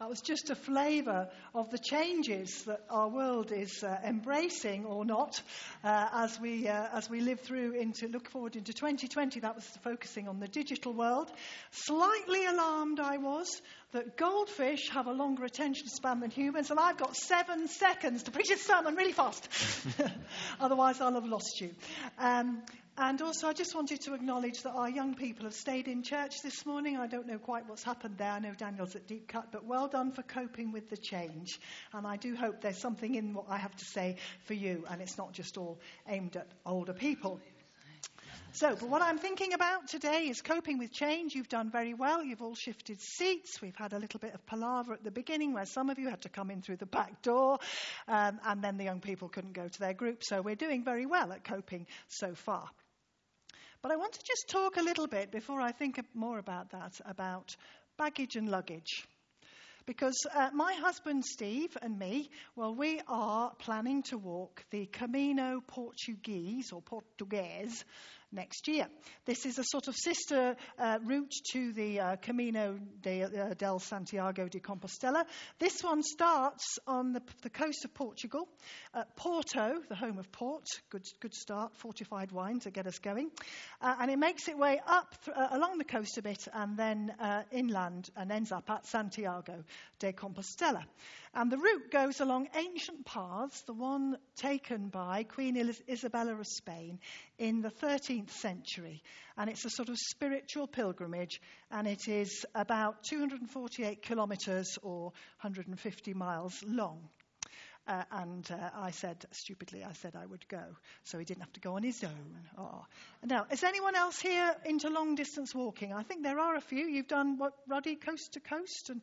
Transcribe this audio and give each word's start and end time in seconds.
That 0.00 0.08
was 0.08 0.22
just 0.22 0.48
a 0.48 0.54
flavour 0.54 1.28
of 1.54 1.68
the 1.68 1.76
changes 1.78 2.62
that 2.62 2.86
our 2.88 3.10
world 3.10 3.52
is 3.52 3.84
uh, 3.84 3.98
embracing 4.02 4.86
or 4.86 5.04
not 5.04 5.42
uh, 5.84 6.08
as, 6.14 6.40
we, 6.40 6.66
uh, 6.68 6.88
as 6.94 7.10
we 7.10 7.20
live 7.20 7.40
through 7.40 7.72
into, 7.72 8.08
look 8.08 8.30
forward 8.30 8.56
into 8.56 8.72
2020. 8.72 9.40
That 9.40 9.56
was 9.56 9.66
focusing 9.84 10.26
on 10.26 10.40
the 10.40 10.48
digital 10.48 10.94
world. 10.94 11.30
Slightly 11.72 12.46
alarmed 12.46 12.98
I 12.98 13.18
was 13.18 13.60
that 13.92 14.16
goldfish 14.16 14.88
have 14.88 15.06
a 15.06 15.12
longer 15.12 15.44
attention 15.44 15.88
span 15.88 16.20
than 16.20 16.30
humans, 16.30 16.70
and 16.70 16.80
I've 16.80 16.96
got 16.96 17.14
seven 17.14 17.68
seconds 17.68 18.22
to 18.22 18.30
preach 18.30 18.50
a 18.50 18.56
sermon 18.56 18.94
really 18.94 19.12
fast. 19.12 19.46
Otherwise, 20.60 21.02
I'll 21.02 21.12
have 21.12 21.26
lost 21.26 21.60
you. 21.60 21.74
Um, 22.18 22.62
and 23.00 23.22
also, 23.22 23.48
I 23.48 23.54
just 23.54 23.74
wanted 23.74 24.02
to 24.02 24.12
acknowledge 24.12 24.62
that 24.62 24.72
our 24.72 24.90
young 24.90 25.14
people 25.14 25.44
have 25.44 25.54
stayed 25.54 25.88
in 25.88 26.02
church 26.02 26.42
this 26.42 26.66
morning. 26.66 26.98
I 26.98 27.06
don't 27.06 27.26
know 27.26 27.38
quite 27.38 27.66
what's 27.66 27.82
happened 27.82 28.18
there. 28.18 28.30
I 28.30 28.40
know 28.40 28.52
Daniel's 28.52 28.94
at 28.94 29.06
Deep 29.06 29.26
Cut, 29.26 29.50
but 29.50 29.64
well 29.64 29.88
done 29.88 30.12
for 30.12 30.22
coping 30.22 30.70
with 30.70 30.90
the 30.90 30.98
change. 30.98 31.58
And 31.94 32.06
I 32.06 32.18
do 32.18 32.36
hope 32.36 32.60
there's 32.60 32.76
something 32.76 33.14
in 33.14 33.32
what 33.32 33.46
I 33.48 33.56
have 33.56 33.74
to 33.74 33.84
say 33.86 34.16
for 34.44 34.52
you, 34.52 34.84
and 34.90 35.00
it's 35.00 35.16
not 35.16 35.32
just 35.32 35.56
all 35.56 35.80
aimed 36.06 36.36
at 36.36 36.46
older 36.66 36.92
people. 36.92 37.40
So, 38.52 38.76
but 38.76 38.88
what 38.90 39.00
I'm 39.00 39.16
thinking 39.16 39.54
about 39.54 39.88
today 39.88 40.26
is 40.28 40.42
coping 40.42 40.76
with 40.76 40.92
change. 40.92 41.34
You've 41.34 41.48
done 41.48 41.70
very 41.70 41.94
well. 41.94 42.22
You've 42.22 42.42
all 42.42 42.54
shifted 42.54 43.00
seats. 43.00 43.62
We've 43.62 43.76
had 43.76 43.94
a 43.94 43.98
little 43.98 44.20
bit 44.20 44.34
of 44.34 44.44
palaver 44.44 44.92
at 44.92 45.04
the 45.04 45.10
beginning 45.10 45.54
where 45.54 45.66
some 45.66 45.88
of 45.88 45.98
you 45.98 46.10
had 46.10 46.22
to 46.22 46.28
come 46.28 46.50
in 46.50 46.60
through 46.60 46.76
the 46.76 46.86
back 46.86 47.22
door, 47.22 47.60
um, 48.08 48.40
and 48.44 48.62
then 48.62 48.76
the 48.76 48.84
young 48.84 49.00
people 49.00 49.30
couldn't 49.30 49.54
go 49.54 49.68
to 49.68 49.80
their 49.80 49.94
group. 49.94 50.22
So 50.22 50.42
we're 50.42 50.56
doing 50.56 50.84
very 50.84 51.06
well 51.06 51.32
at 51.32 51.44
coping 51.44 51.86
so 52.08 52.34
far. 52.34 52.68
But 53.82 53.92
I 53.92 53.96
want 53.96 54.12
to 54.12 54.22
just 54.22 54.48
talk 54.48 54.76
a 54.76 54.82
little 54.82 55.06
bit 55.06 55.30
before 55.30 55.60
I 55.60 55.72
think 55.72 55.98
more 56.12 56.38
about 56.38 56.70
that 56.70 57.00
about 57.06 57.56
baggage 57.96 58.36
and 58.36 58.50
luggage. 58.50 59.06
Because 59.86 60.26
uh, 60.34 60.50
my 60.52 60.74
husband 60.74 61.24
Steve 61.24 61.76
and 61.80 61.98
me, 61.98 62.28
well, 62.54 62.74
we 62.74 63.00
are 63.08 63.54
planning 63.58 64.02
to 64.04 64.18
walk 64.18 64.64
the 64.70 64.84
Camino 64.86 65.62
Portuguese 65.66 66.72
or 66.72 66.82
Portuguese 66.82 67.84
next 68.32 68.68
year. 68.68 68.86
This 69.24 69.46
is 69.46 69.58
a 69.58 69.64
sort 69.64 69.88
of 69.88 69.96
sister 69.96 70.56
uh, 70.78 70.98
route 71.04 71.32
to 71.52 71.72
the 71.72 72.00
uh, 72.00 72.16
Camino 72.16 72.78
de, 73.02 73.22
uh, 73.22 73.54
del 73.54 73.78
Santiago 73.78 74.48
de 74.48 74.60
Compostela. 74.60 75.24
This 75.58 75.82
one 75.82 76.02
starts 76.02 76.78
on 76.86 77.12
the, 77.12 77.22
the 77.42 77.50
coast 77.50 77.84
of 77.84 77.94
Portugal, 77.94 78.48
at 78.94 79.16
Porto, 79.16 79.80
the 79.88 79.94
home 79.94 80.18
of 80.18 80.30
port. 80.32 80.64
Good, 80.90 81.04
good 81.20 81.34
start, 81.34 81.76
fortified 81.76 82.32
wine 82.32 82.60
to 82.60 82.70
get 82.70 82.86
us 82.86 82.98
going. 82.98 83.30
Uh, 83.80 83.96
and 84.00 84.10
it 84.10 84.18
makes 84.18 84.48
its 84.48 84.56
way 84.56 84.80
up 84.86 85.14
th- 85.24 85.36
uh, 85.36 85.48
along 85.52 85.78
the 85.78 85.84
coast 85.84 86.18
a 86.18 86.22
bit 86.22 86.46
and 86.52 86.76
then 86.76 87.12
uh, 87.20 87.42
inland 87.52 88.10
and 88.16 88.30
ends 88.30 88.52
up 88.52 88.70
at 88.70 88.86
Santiago 88.86 89.64
de 89.98 90.12
Compostela. 90.12 90.84
And 91.32 91.50
the 91.50 91.58
route 91.58 91.90
goes 91.90 92.20
along 92.20 92.48
ancient 92.54 93.06
paths, 93.06 93.62
the 93.62 93.72
one 93.72 94.18
taken 94.36 94.88
by 94.88 95.22
Queen 95.22 95.56
Isabella 95.88 96.34
of 96.34 96.46
Spain 96.46 96.98
in 97.38 97.62
the 97.62 97.70
13th 97.70 98.10
13th 98.10 98.30
century. 98.30 99.02
And 99.36 99.50
it's 99.50 99.64
a 99.64 99.70
sort 99.70 99.88
of 99.88 99.96
spiritual 99.98 100.66
pilgrimage, 100.66 101.40
and 101.70 101.86
it 101.86 102.08
is 102.08 102.44
about 102.54 103.04
248 103.04 104.02
kilometres 104.02 104.78
or 104.82 105.12
150 105.40 106.14
miles 106.14 106.62
long. 106.66 107.08
Uh, 107.86 108.04
and 108.12 108.48
uh, 108.52 108.70
I 108.76 108.90
said, 108.90 109.24
stupidly, 109.32 109.82
I 109.82 109.92
said 109.94 110.14
I 110.14 110.26
would 110.26 110.46
go. 110.48 110.62
So 111.04 111.18
he 111.18 111.24
didn't 111.24 111.40
have 111.40 111.52
to 111.54 111.60
go 111.60 111.74
on 111.76 111.82
his 111.82 112.04
own. 112.04 112.38
Oh. 112.56 112.84
Now, 113.24 113.46
is 113.50 113.64
anyone 113.64 113.96
else 113.96 114.20
here 114.20 114.54
into 114.64 114.90
long 114.90 115.14
distance 115.14 115.54
walking? 115.54 115.92
I 115.92 116.02
think 116.02 116.22
there 116.22 116.38
are 116.38 116.54
a 116.56 116.60
few. 116.60 116.86
You've 116.86 117.08
done 117.08 117.38
what, 117.38 117.54
Ruddy, 117.66 117.96
coast 117.96 118.34
to 118.34 118.40
coast, 118.40 118.90
and 118.90 119.00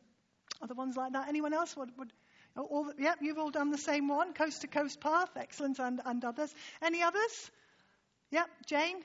other 0.60 0.74
ones 0.74 0.96
like 0.96 1.12
that. 1.12 1.28
Anyone 1.28 1.54
else? 1.54 1.76
Would, 1.76 1.90
would, 1.98 2.12
oh, 2.56 2.64
all, 2.64 2.92
yep, 2.98 3.18
you've 3.20 3.38
all 3.38 3.50
done 3.50 3.70
the 3.70 3.78
same 3.78 4.08
one, 4.08 4.32
coast 4.34 4.62
to 4.62 4.66
coast 4.66 5.00
path. 5.00 5.30
Excellent, 5.36 5.78
and, 5.78 6.00
and 6.04 6.24
others. 6.24 6.54
Any 6.82 7.02
others? 7.02 7.50
Yep, 8.30 8.48
Jane? 8.66 8.96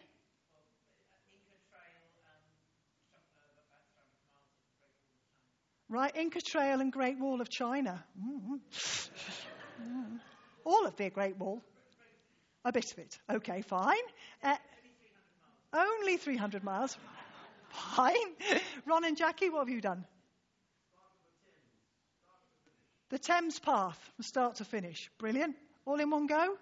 Right, 5.90 6.16
Inca 6.16 6.42
Trail 6.42 6.82
and 6.82 6.92
Great 6.92 7.20
Wall 7.20 7.40
of 7.40 7.50
China. 7.50 8.04
Mm-hmm. 8.20 8.56
mm 9.84 10.20
All 10.66 10.88
of 10.88 10.96
the 10.96 11.12
Great 11.12 11.38
Wall. 11.38 11.62
A 12.66 12.72
bit 12.72 12.92
of 12.92 12.98
it. 12.98 13.20
Okay, 13.30 13.62
fine. 13.62 13.96
Uh, 14.42 14.56
only 15.74 16.18
300 16.18 16.64
miles. 16.64 16.98
Fine. 17.70 18.14
Ron 18.86 19.04
and 19.06 19.18
Jackie, 19.18 19.50
what 19.50 19.60
have 19.60 19.70
you 19.70 19.82
done? 19.82 20.06
The 23.14 23.20
Thames 23.20 23.60
Path 23.60 24.00
from 24.16 24.24
start 24.24 24.56
to 24.56 24.66
finish. 24.66 25.08
Brilliant. 25.20 25.56
All 25.86 26.00
in 26.00 26.10
one 26.10 26.26
go? 26.26 26.58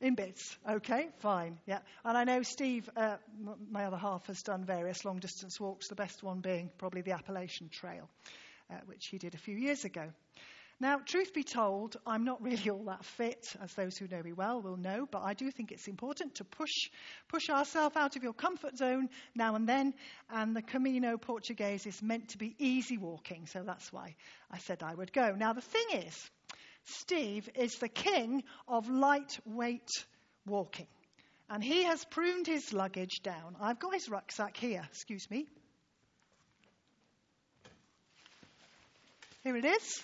In 0.00 0.16
bits. 0.16 0.58
Okay, 0.68 1.10
fine. 1.18 1.60
Yeah. 1.64 1.78
And 2.04 2.18
I 2.18 2.24
know 2.24 2.42
Steve, 2.42 2.90
uh, 2.96 3.18
m- 3.38 3.68
my 3.70 3.84
other 3.84 3.98
half, 3.98 4.26
has 4.26 4.42
done 4.42 4.64
various 4.64 5.04
long 5.04 5.20
distance 5.20 5.60
walks, 5.60 5.86
the 5.86 5.94
best 5.94 6.24
one 6.24 6.40
being 6.40 6.72
probably 6.76 7.02
the 7.02 7.12
Appalachian 7.12 7.68
Trail, 7.68 8.10
uh, 8.68 8.78
which 8.86 9.06
he 9.06 9.18
did 9.18 9.36
a 9.36 9.38
few 9.38 9.56
years 9.56 9.84
ago. 9.84 10.10
Now, 10.78 10.98
truth 10.98 11.32
be 11.32 11.42
told, 11.42 11.96
I'm 12.06 12.24
not 12.24 12.42
really 12.42 12.68
all 12.68 12.84
that 12.84 13.02
fit, 13.02 13.54
as 13.62 13.72
those 13.72 13.96
who 13.96 14.08
know 14.08 14.22
me 14.22 14.34
well 14.34 14.60
will 14.60 14.76
know, 14.76 15.08
but 15.10 15.22
I 15.22 15.32
do 15.32 15.50
think 15.50 15.72
it's 15.72 15.88
important 15.88 16.34
to 16.34 16.44
push, 16.44 16.90
push 17.28 17.48
ourselves 17.48 17.96
out 17.96 18.16
of 18.16 18.22
your 18.22 18.34
comfort 18.34 18.76
zone 18.76 19.08
now 19.34 19.54
and 19.54 19.66
then. 19.66 19.94
And 20.28 20.54
the 20.54 20.60
Camino 20.60 21.16
Portuguese 21.16 21.86
is 21.86 22.02
meant 22.02 22.28
to 22.30 22.38
be 22.38 22.54
easy 22.58 22.98
walking, 22.98 23.46
so 23.46 23.62
that's 23.62 23.90
why 23.90 24.16
I 24.50 24.58
said 24.58 24.82
I 24.82 24.94
would 24.94 25.14
go. 25.14 25.34
Now, 25.34 25.54
the 25.54 25.62
thing 25.62 25.86
is, 25.94 26.30
Steve 26.84 27.48
is 27.54 27.76
the 27.76 27.88
king 27.88 28.44
of 28.68 28.90
lightweight 28.90 29.90
walking. 30.44 30.88
And 31.48 31.64
he 31.64 31.84
has 31.84 32.04
pruned 32.04 32.46
his 32.46 32.74
luggage 32.74 33.22
down. 33.22 33.56
I've 33.60 33.78
got 33.78 33.94
his 33.94 34.10
rucksack 34.10 34.58
here, 34.58 34.86
excuse 34.90 35.30
me. 35.30 35.46
Here 39.42 39.56
it 39.56 39.64
is. 39.64 40.02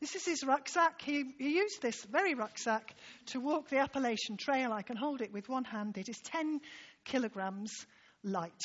This 0.00 0.14
is 0.14 0.24
his 0.24 0.44
rucksack. 0.44 1.02
He, 1.02 1.24
he, 1.38 1.56
used 1.56 1.82
this 1.82 2.04
very 2.04 2.34
rucksack 2.34 2.94
to 3.26 3.40
walk 3.40 3.68
the 3.68 3.78
Appalachian 3.78 4.36
Trail. 4.36 4.72
I 4.72 4.82
can 4.82 4.96
hold 4.96 5.20
it 5.20 5.32
with 5.32 5.48
one 5.48 5.64
hand. 5.64 5.98
It 5.98 6.08
is 6.08 6.18
10 6.20 6.60
kilograms 7.04 7.72
light. 8.22 8.62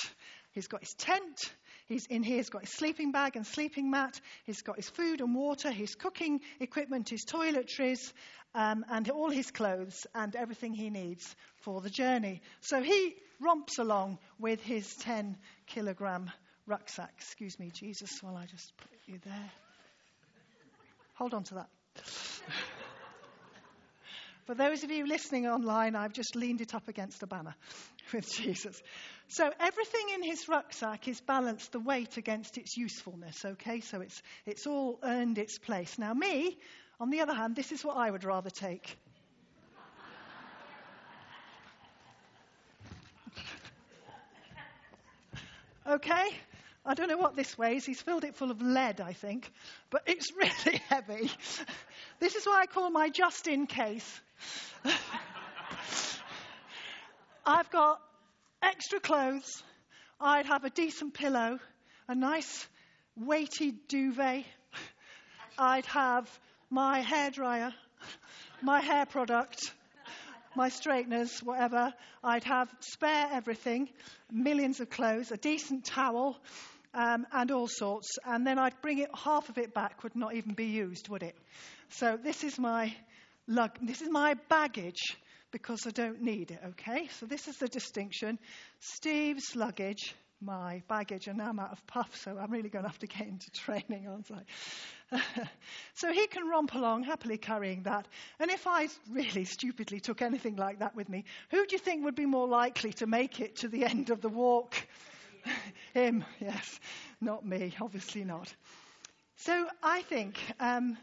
He's 0.51 0.67
got 0.67 0.81
his 0.81 0.93
tent, 0.93 1.39
He's 1.85 2.05
in 2.07 2.23
here, 2.23 2.37
he's 2.37 2.49
got 2.49 2.61
his 2.61 2.71
sleeping 2.71 3.11
bag 3.11 3.35
and 3.35 3.45
sleeping 3.45 3.91
mat, 3.91 4.19
he's 4.45 4.61
got 4.61 4.77
his 4.77 4.89
food 4.89 5.21
and 5.21 5.35
water, 5.35 5.69
his 5.69 5.95
cooking 5.95 6.41
equipment, 6.59 7.09
his 7.09 7.25
toiletries, 7.25 8.13
um, 8.55 8.85
and 8.89 9.09
all 9.09 9.29
his 9.29 9.51
clothes 9.51 10.07
and 10.15 10.35
everything 10.35 10.73
he 10.73 10.89
needs 10.89 11.35
for 11.57 11.81
the 11.81 11.89
journey. 11.89 12.41
So 12.61 12.81
he 12.81 13.15
romps 13.41 13.79
along 13.79 14.19
with 14.39 14.61
his 14.61 14.93
10 15.01 15.37
kilogram 15.67 16.31
rucksack. 16.65 17.13
Excuse 17.17 17.59
me, 17.59 17.71
Jesus, 17.73 18.11
while 18.21 18.37
I 18.37 18.45
just 18.45 18.71
put 18.77 18.99
you 19.05 19.19
there. 19.25 19.51
Hold 21.15 21.33
on 21.33 21.43
to 21.45 21.55
that. 21.55 21.69
For 24.45 24.55
those 24.55 24.83
of 24.83 24.91
you 24.91 25.07
listening 25.07 25.47
online, 25.47 25.95
I've 25.95 26.11
just 26.11 26.35
leaned 26.35 26.59
it 26.59 26.75
up 26.75 26.89
against 26.89 27.23
a 27.23 27.27
banner 27.27 27.55
with 28.13 28.29
Jesus. 28.29 28.81
So 29.29 29.49
everything 29.57 30.09
in 30.15 30.23
his 30.23 30.49
rucksack 30.49 31.07
is 31.07 31.21
balanced 31.21 31.71
the 31.71 31.79
weight 31.79 32.17
against 32.17 32.57
its 32.57 32.75
usefulness, 32.75 33.45
okay? 33.45 33.79
So 33.79 34.01
it's, 34.01 34.21
it's 34.45 34.67
all 34.67 34.99
earned 35.01 35.37
its 35.37 35.59
place. 35.59 35.97
Now, 35.97 36.13
me, 36.13 36.57
on 36.99 37.09
the 37.09 37.21
other 37.21 37.33
hand, 37.33 37.55
this 37.55 37.71
is 37.71 37.85
what 37.85 37.95
I 37.95 38.11
would 38.11 38.25
rather 38.25 38.49
take. 38.49 38.97
okay? 45.87 46.25
I 46.85 46.95
don't 46.95 47.07
know 47.07 47.17
what 47.17 47.35
this 47.35 47.57
weighs. 47.57 47.85
He's 47.85 48.01
filled 48.01 48.25
it 48.25 48.35
full 48.35 48.51
of 48.51 48.61
lead, 48.61 48.99
I 48.99 49.13
think. 49.13 49.49
But 49.89 50.03
it's 50.05 50.33
really 50.35 50.81
heavy. 50.89 51.31
This 52.19 52.35
is 52.35 52.45
why 52.45 52.61
I 52.61 52.65
call 52.65 52.89
my 52.89 53.09
just 53.09 53.47
in 53.47 53.67
case. 53.67 54.21
I've 57.45 57.69
got 57.69 58.01
extra 58.61 58.99
clothes. 58.99 59.63
I'd 60.19 60.45
have 60.45 60.63
a 60.63 60.69
decent 60.69 61.13
pillow, 61.13 61.59
a 62.07 62.15
nice 62.15 62.67
weighty 63.17 63.71
duvet. 63.87 64.45
I'd 65.57 65.85
have 65.85 66.29
my 66.69 66.99
hair 66.99 67.29
dryer, 67.31 67.73
my 68.61 68.79
hair 68.81 69.05
product, 69.05 69.73
my 70.55 70.69
straighteners, 70.69 71.39
whatever. 71.43 71.93
I'd 72.23 72.43
have 72.45 72.73
spare 72.79 73.29
everything, 73.31 73.89
millions 74.31 74.79
of 74.79 74.89
clothes, 74.89 75.31
a 75.31 75.37
decent 75.37 75.85
towel, 75.85 76.37
um, 76.93 77.25
and 77.31 77.51
all 77.51 77.67
sorts. 77.67 78.17
And 78.25 78.45
then 78.45 78.59
I'd 78.59 78.79
bring 78.81 78.99
it, 78.99 79.09
half 79.13 79.49
of 79.49 79.57
it 79.57 79.73
back 79.73 80.03
would 80.03 80.15
not 80.15 80.35
even 80.35 80.53
be 80.53 80.65
used, 80.65 81.09
would 81.09 81.23
it? 81.23 81.35
So 81.89 82.17
this 82.21 82.43
is 82.43 82.57
my 82.57 82.95
lug, 83.47 83.71
this 83.81 84.01
is 84.01 84.09
my 84.09 84.35
baggage 84.49 85.17
because 85.51 85.85
I 85.85 85.91
don't 85.91 86.21
need 86.21 86.51
it, 86.51 86.59
okay? 86.69 87.07
So 87.19 87.25
this 87.25 87.47
is 87.47 87.57
the 87.57 87.67
distinction. 87.67 88.39
Steve's 88.79 89.55
luggage, 89.55 90.15
my 90.41 90.81
baggage, 90.87 91.27
and 91.27 91.37
now 91.37 91.49
I'm 91.49 91.59
out 91.59 91.71
of 91.71 91.85
puff, 91.85 92.15
so 92.15 92.37
I'm 92.37 92.51
really 92.51 92.69
going 92.69 92.83
to 92.83 92.89
have 92.89 92.99
to 92.99 93.07
get 93.07 93.27
into 93.27 93.51
training, 93.53 94.07
aren't 94.07 94.31
I? 94.31 95.19
so 95.93 96.11
he 96.11 96.25
can 96.27 96.47
romp 96.49 96.73
along 96.73 97.03
happily 97.03 97.37
carrying 97.37 97.83
that. 97.83 98.07
And 98.39 98.49
if 98.49 98.65
I 98.65 98.87
really 99.11 99.45
stupidly 99.45 99.99
took 99.99 100.21
anything 100.21 100.55
like 100.55 100.79
that 100.79 100.95
with 100.95 101.07
me, 101.07 101.25
who 101.51 101.65
do 101.65 101.75
you 101.75 101.79
think 101.79 102.03
would 102.03 102.15
be 102.15 102.25
more 102.25 102.47
likely 102.47 102.93
to 102.93 103.05
make 103.05 103.39
it 103.39 103.57
to 103.57 103.67
the 103.67 103.85
end 103.85 104.09
of 104.09 104.21
the 104.21 104.29
walk? 104.29 104.75
Him, 105.93 106.25
yes, 106.39 106.79
not 107.21 107.45
me, 107.45 107.73
obviously 107.81 108.23
not. 108.23 108.53
So 109.37 109.67
I 109.81 110.01
think 110.03 110.39
um, 110.59 110.97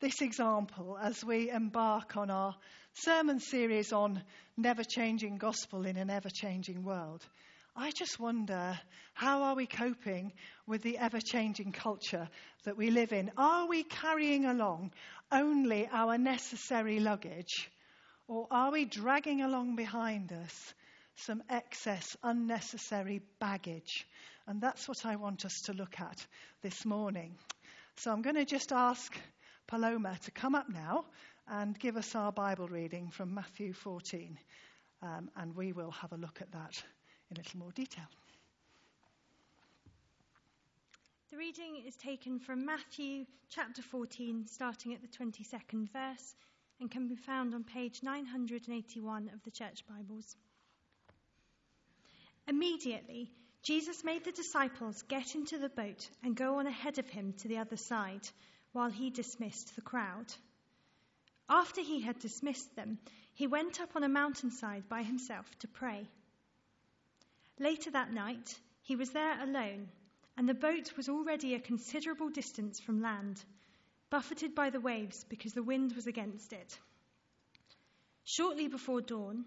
this 0.00 0.20
example, 0.22 0.98
as 1.00 1.24
we 1.24 1.50
embark 1.50 2.16
on 2.16 2.30
our 2.30 2.54
sermon 2.94 3.40
series 3.40 3.92
on 3.92 4.22
never 4.56 4.84
changing 4.84 5.38
gospel 5.38 5.86
in 5.86 5.96
an 5.96 6.10
ever 6.10 6.30
changing 6.30 6.84
world, 6.84 7.24
I 7.74 7.90
just 7.90 8.20
wonder 8.20 8.78
how 9.14 9.44
are 9.44 9.54
we 9.54 9.66
coping 9.66 10.32
with 10.66 10.82
the 10.82 10.98
ever 10.98 11.20
changing 11.20 11.72
culture 11.72 12.28
that 12.64 12.76
we 12.76 12.90
live 12.90 13.12
in? 13.12 13.30
Are 13.38 13.66
we 13.66 13.82
carrying 13.82 14.44
along 14.44 14.92
only 15.30 15.88
our 15.90 16.18
necessary 16.18 17.00
luggage? 17.00 17.70
Or 18.28 18.46
are 18.50 18.70
we 18.70 18.84
dragging 18.84 19.40
along 19.40 19.76
behind 19.76 20.32
us 20.32 20.74
some 21.16 21.42
excess, 21.48 22.16
unnecessary 22.22 23.22
baggage? 23.38 24.06
And 24.46 24.60
that's 24.60 24.88
what 24.88 25.06
I 25.06 25.16
want 25.16 25.44
us 25.44 25.62
to 25.62 25.72
look 25.72 26.00
at 26.00 26.26
this 26.62 26.84
morning. 26.84 27.36
So 27.96 28.10
I'm 28.10 28.22
going 28.22 28.36
to 28.36 28.44
just 28.44 28.72
ask 28.72 29.14
Paloma 29.66 30.18
to 30.24 30.30
come 30.30 30.54
up 30.54 30.68
now 30.68 31.04
and 31.48 31.78
give 31.78 31.96
us 31.96 32.14
our 32.14 32.32
Bible 32.32 32.68
reading 32.68 33.10
from 33.10 33.34
Matthew 33.34 33.72
14. 33.72 34.38
Um, 35.02 35.30
and 35.36 35.54
we 35.56 35.72
will 35.72 35.90
have 35.90 36.12
a 36.12 36.16
look 36.16 36.40
at 36.40 36.52
that 36.52 36.82
in 37.30 37.36
a 37.36 37.40
little 37.40 37.58
more 37.58 37.72
detail. 37.72 38.06
The 41.30 41.38
reading 41.38 41.82
is 41.86 41.96
taken 41.96 42.38
from 42.38 42.66
Matthew 42.66 43.24
chapter 43.48 43.80
14, 43.80 44.46
starting 44.46 44.92
at 44.92 45.00
the 45.00 45.08
22nd 45.08 45.90
verse, 45.90 46.34
and 46.78 46.90
can 46.90 47.08
be 47.08 47.16
found 47.16 47.54
on 47.54 47.64
page 47.64 48.02
981 48.02 49.30
of 49.32 49.42
the 49.42 49.50
Church 49.50 49.82
Bibles. 49.88 50.36
Immediately, 52.52 53.32
Jesus 53.62 54.04
made 54.04 54.24
the 54.24 54.30
disciples 54.30 55.00
get 55.08 55.34
into 55.34 55.56
the 55.56 55.70
boat 55.70 56.10
and 56.22 56.36
go 56.36 56.58
on 56.58 56.66
ahead 56.66 56.98
of 56.98 57.08
him 57.08 57.32
to 57.38 57.48
the 57.48 57.56
other 57.56 57.78
side 57.78 58.28
while 58.72 58.90
he 58.90 59.08
dismissed 59.08 59.74
the 59.74 59.80
crowd. 59.80 60.26
After 61.48 61.80
he 61.80 62.02
had 62.02 62.18
dismissed 62.18 62.76
them, 62.76 62.98
he 63.32 63.46
went 63.46 63.80
up 63.80 63.96
on 63.96 64.04
a 64.04 64.08
mountainside 64.08 64.86
by 64.86 65.02
himself 65.02 65.46
to 65.60 65.66
pray. 65.66 66.06
Later 67.58 67.90
that 67.92 68.12
night, 68.12 68.60
he 68.82 68.96
was 68.96 69.12
there 69.12 69.42
alone, 69.42 69.88
and 70.36 70.46
the 70.46 70.52
boat 70.52 70.94
was 70.94 71.08
already 71.08 71.54
a 71.54 71.58
considerable 71.58 72.28
distance 72.28 72.78
from 72.78 73.00
land, 73.00 73.42
buffeted 74.10 74.54
by 74.54 74.68
the 74.68 74.80
waves 74.80 75.24
because 75.24 75.54
the 75.54 75.62
wind 75.62 75.94
was 75.94 76.06
against 76.06 76.52
it. 76.52 76.78
Shortly 78.24 78.68
before 78.68 79.00
dawn, 79.00 79.46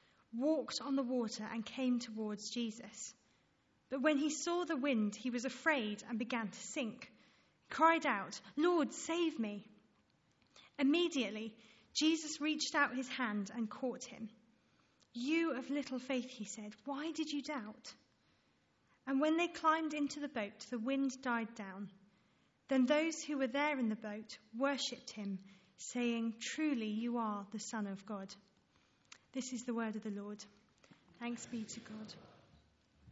walked 0.35 0.81
on 0.81 0.95
the 0.95 1.03
water, 1.03 1.47
and 1.51 1.65
came 1.65 1.99
towards 1.99 2.49
Jesus. 2.49 3.13
But 3.89 4.01
when 4.01 4.17
he 4.17 4.29
saw 4.29 4.63
the 4.63 4.77
wind, 4.77 5.15
he 5.15 5.29
was 5.29 5.45
afraid 5.45 6.03
and 6.07 6.17
began 6.17 6.47
to 6.47 6.59
sink. 6.59 7.11
He 7.69 7.75
cried 7.75 8.05
out, 8.05 8.39
Lord, 8.55 8.93
save 8.93 9.37
me. 9.37 9.65
Immediately, 10.79 11.53
Jesus 11.93 12.39
reached 12.39 12.73
out 12.75 12.95
his 12.95 13.09
hand 13.09 13.51
and 13.53 13.69
caught 13.69 14.03
him. 14.03 14.29
You 15.13 15.57
of 15.57 15.69
little 15.69 15.99
faith, 15.99 16.29
he 16.29 16.45
said, 16.45 16.73
why 16.85 17.11
did 17.11 17.31
you 17.31 17.41
doubt? 17.41 17.93
And 19.05 19.19
when 19.19 19.35
they 19.35 19.47
climbed 19.47 19.93
into 19.93 20.19
the 20.19 20.29
boat, 20.29 20.65
the 20.69 20.79
wind 20.79 21.11
died 21.21 21.53
down. 21.55 21.89
Then 22.69 22.85
those 22.85 23.21
who 23.21 23.37
were 23.37 23.47
there 23.47 23.77
in 23.77 23.89
the 23.89 23.95
boat 23.95 24.37
worshipped 24.57 25.11
him, 25.11 25.39
saying, 25.77 26.35
Truly, 26.39 26.87
you 26.87 27.17
are 27.17 27.45
the 27.51 27.59
Son 27.59 27.87
of 27.87 28.05
God. 28.05 28.33
This 29.33 29.53
is 29.53 29.63
the 29.63 29.73
word 29.73 29.95
of 29.95 30.03
the 30.03 30.09
Lord. 30.09 30.43
Thanks 31.19 31.45
be 31.45 31.63
to 31.63 31.79
God. 31.79 32.13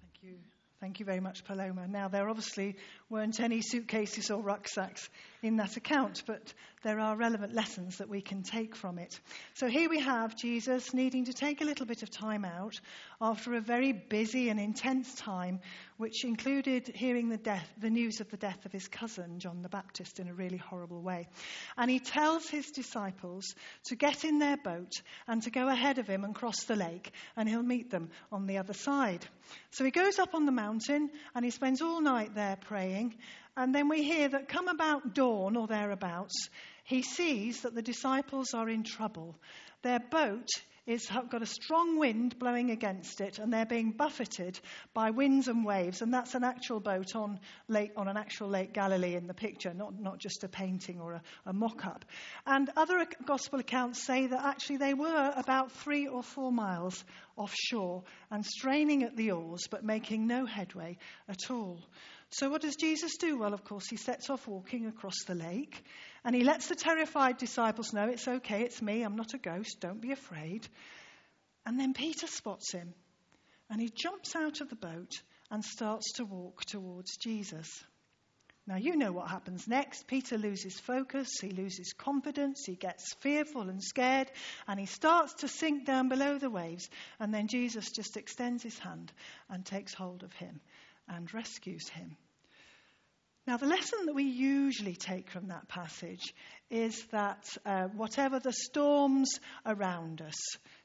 Thank 0.01 0.24
you. 0.24 0.33
Thank 0.81 1.00
you 1.00 1.06
very 1.06 1.21
much, 1.21 1.45
Paloma. 1.45 1.88
Now, 1.88 2.10
there 2.10 2.25
are 2.25 2.30
obviously 2.30 2.75
weren't 3.10 3.40
any 3.40 3.62
suitcases 3.62 4.30
or 4.30 4.42
rucksacks 4.42 5.10
in 5.42 5.58
that 5.58 5.78
account, 5.78 6.22
but 6.28 6.54
there 6.84 7.00
are 7.00 7.16
relevant 7.16 7.54
lessons 7.54 7.98
that 7.98 8.10
we 8.10 8.22
can 8.22 8.44
take 8.44 8.76
from 8.76 9.00
it. 9.00 9.20
So 9.56 9.68
here 9.68 9.90
we 9.90 10.00
have 10.00 10.36
Jesus 10.36 10.94
needing 10.94 11.26
to 11.26 11.34
take 11.34 11.62
a 11.62 11.66
little 11.66 11.86
bit 11.86 12.04
of 12.04 12.10
time 12.10 12.46
out 12.46 12.80
after 13.22 13.54
a 13.54 13.62
very 13.62 13.92
busy 13.92 14.50
and 14.50 14.60
intense 14.60 15.14
time, 15.16 15.60
which 15.98 16.24
included 16.24 16.92
hearing 16.94 17.30
the 17.30 17.38
death, 17.38 17.68
the 17.78 17.90
news 17.90 18.22
of 18.22 18.30
the 18.30 18.38
death 18.38 18.66
of 18.66 18.72
his 18.72 18.88
cousin, 18.88 19.40
John 19.40 19.62
the 19.62 19.70
Baptist, 19.70 20.20
in 20.20 20.28
a 20.28 20.34
really 20.34 20.58
horrible 20.58 21.02
way. 21.02 21.28
And 21.78 21.90
he 21.90 22.00
tells 22.00 22.48
his 22.48 22.70
disciples 22.72 23.46
to 23.86 23.96
get 23.96 24.24
in 24.24 24.40
their 24.40 24.58
boat 24.58 24.92
and 25.28 25.42
to 25.44 25.52
go 25.52 25.68
ahead 25.68 25.98
of 25.98 26.08
him 26.08 26.24
and 26.24 26.36
cross 26.36 26.64
the 26.66 26.76
lake, 26.76 27.12
and 27.36 27.50
he'll 27.50 27.64
meet 27.64 27.90
them 27.90 28.10
on 28.32 28.46
the 28.46 28.58
other 28.58 28.74
side. 28.74 29.26
So 29.72 29.84
he 29.84 29.92
goes 29.92 30.20
up 30.20 30.34
on 30.34 30.46
the 30.46 30.52
mountain 30.52 31.10
and 31.34 31.44
he 31.44 31.52
spends 31.52 31.82
all 31.82 32.02
night 32.02 32.36
there 32.36 32.58
praying. 32.58 32.99
And 33.57 33.75
then 33.75 33.90
we 33.90 34.04
hear 34.04 34.30
that 34.30 34.48
come 34.48 34.68
about 34.68 35.13
dawn 35.13 35.57
or 35.57 35.68
thereabouts, 35.68 36.50
he 36.84 37.01
sees 37.01 37.62
that 37.62 37.75
the 37.75 37.81
disciples 37.81 38.54
are 38.54 38.69
in 38.69 38.84
trouble. 38.84 39.36
Their 39.81 40.00
boat 40.00 40.48
has 40.90 41.07
got 41.30 41.42
a 41.42 41.46
strong 41.46 42.00
wind 42.00 42.40
blowing 42.40 42.72
against 42.72 43.22
it, 43.22 43.38
and 43.38 43.54
they're 43.54 43.66
being 43.66 43.92
buffeted 43.92 44.60
by 44.94 45.12
winds 45.12 45.48
and 45.48 45.63
waves. 45.63 46.01
And 46.01 46.13
that's 46.13 46.36
an 46.36 46.44
actual 46.44 46.80
boat 46.80 47.16
on, 47.16 47.40
lake, 47.68 47.92
on 47.96 48.07
an 48.07 48.18
actual 48.18 48.50
Lake 48.50 48.74
Galilee 48.74 49.16
in 49.16 49.28
the 49.28 49.34
picture, 49.34 49.74
not, 49.74 50.00
not 50.00 50.18
just 50.18 50.44
a 50.44 50.48
painting 50.48 51.00
or 51.00 51.13
a, 51.13 51.22
a 51.45 51.54
mock 51.54 51.85
up. 51.85 52.06
And 52.45 52.69
other 52.76 53.06
gospel 53.26 53.59
accounts 53.59 54.02
say 54.02 54.28
that 54.28 54.44
actually 54.44 54.78
they 54.78 54.94
were 54.94 55.33
about 55.35 55.71
three 55.71 56.07
or 56.07 56.24
four 56.24 56.52
miles 56.52 57.04
offshore 57.35 58.04
and 58.31 58.45
straining 58.45 59.04
at 59.04 59.16
the 59.16 59.31
oars, 59.31 59.68
but 59.69 59.83
making 59.83 60.28
no 60.28 60.45
headway 60.45 60.97
at 61.28 61.52
all. 61.52 61.80
So, 62.31 62.50
what 62.50 62.62
does 62.62 62.76
Jesus 62.76 63.18
do? 63.18 63.38
Well, 63.38 63.54
of 63.54 63.64
course, 63.64 63.88
he 63.90 63.98
sets 63.98 64.30
off 64.30 64.48
walking 64.48 64.86
across 64.86 65.24
the 65.26 65.33
lake 65.33 65.83
and 66.24 66.36
he 66.36 66.44
lets 66.44 66.68
the 66.68 66.76
terrified 66.76 67.38
disciples 67.38 67.92
know 67.92 68.07
it's 68.07 68.28
okay, 68.28 68.62
it's 68.62 68.81
me, 68.81 69.02
I'm 69.02 69.16
not 69.16 69.33
a 69.33 69.40
ghost, 69.40 69.78
don't 69.80 70.02
be 70.02 70.12
afraid. 70.12 70.68
And 71.66 71.80
then 71.80 71.94
Peter 71.94 72.28
spots 72.28 72.71
him 72.71 72.94
and 73.69 73.81
he 73.81 73.90
jumps 73.90 74.36
out 74.36 74.62
of 74.62 74.69
the 74.69 74.76
boat 74.76 75.21
and 75.50 75.66
starts 75.66 76.14
to 76.14 76.26
walk 76.26 76.66
towards 76.66 77.18
Jesus. 77.18 77.83
Now, 78.68 78.76
you 78.76 78.95
know 78.95 79.12
what 79.12 79.30
happens 79.30 79.68
next. 79.68 80.06
Peter 80.06 80.38
loses 80.38 80.80
focus, 80.80 81.40
he 81.42 81.50
loses 81.50 81.94
confidence, 81.94 82.64
he 82.68 82.76
gets 82.76 83.16
fearful 83.16 83.68
and 83.68 83.83
scared, 83.83 84.30
and 84.68 84.80
he 84.80 84.86
starts 84.86 85.33
to 85.36 85.48
sink 85.48 85.86
down 85.86 86.07
below 86.07 86.38
the 86.38 86.52
waves. 86.52 86.88
And 87.19 87.33
then 87.33 87.48
Jesus 87.48 87.90
just 87.92 88.16
extends 88.16 88.62
his 88.62 88.78
hand 88.78 89.12
and 89.50 89.66
takes 89.66 89.95
hold 89.95 90.21
of 90.21 90.31
him 90.33 90.62
and 91.09 91.33
rescues 91.33 91.89
him. 91.89 92.16
Now, 93.47 93.57
the 93.57 93.66
lesson 93.66 94.06
that 94.06 94.13
we 94.13 94.25
usually 94.25 94.95
take 94.95 95.31
from 95.31 95.47
that 95.47 95.68
passage 95.68 96.35
is 96.69 97.04
that 97.11 97.57
uh, 97.66 97.87
whatever 97.87 98.39
the 98.39 98.54
storms 98.54 99.39
around 99.66 100.21
us, 100.21 100.37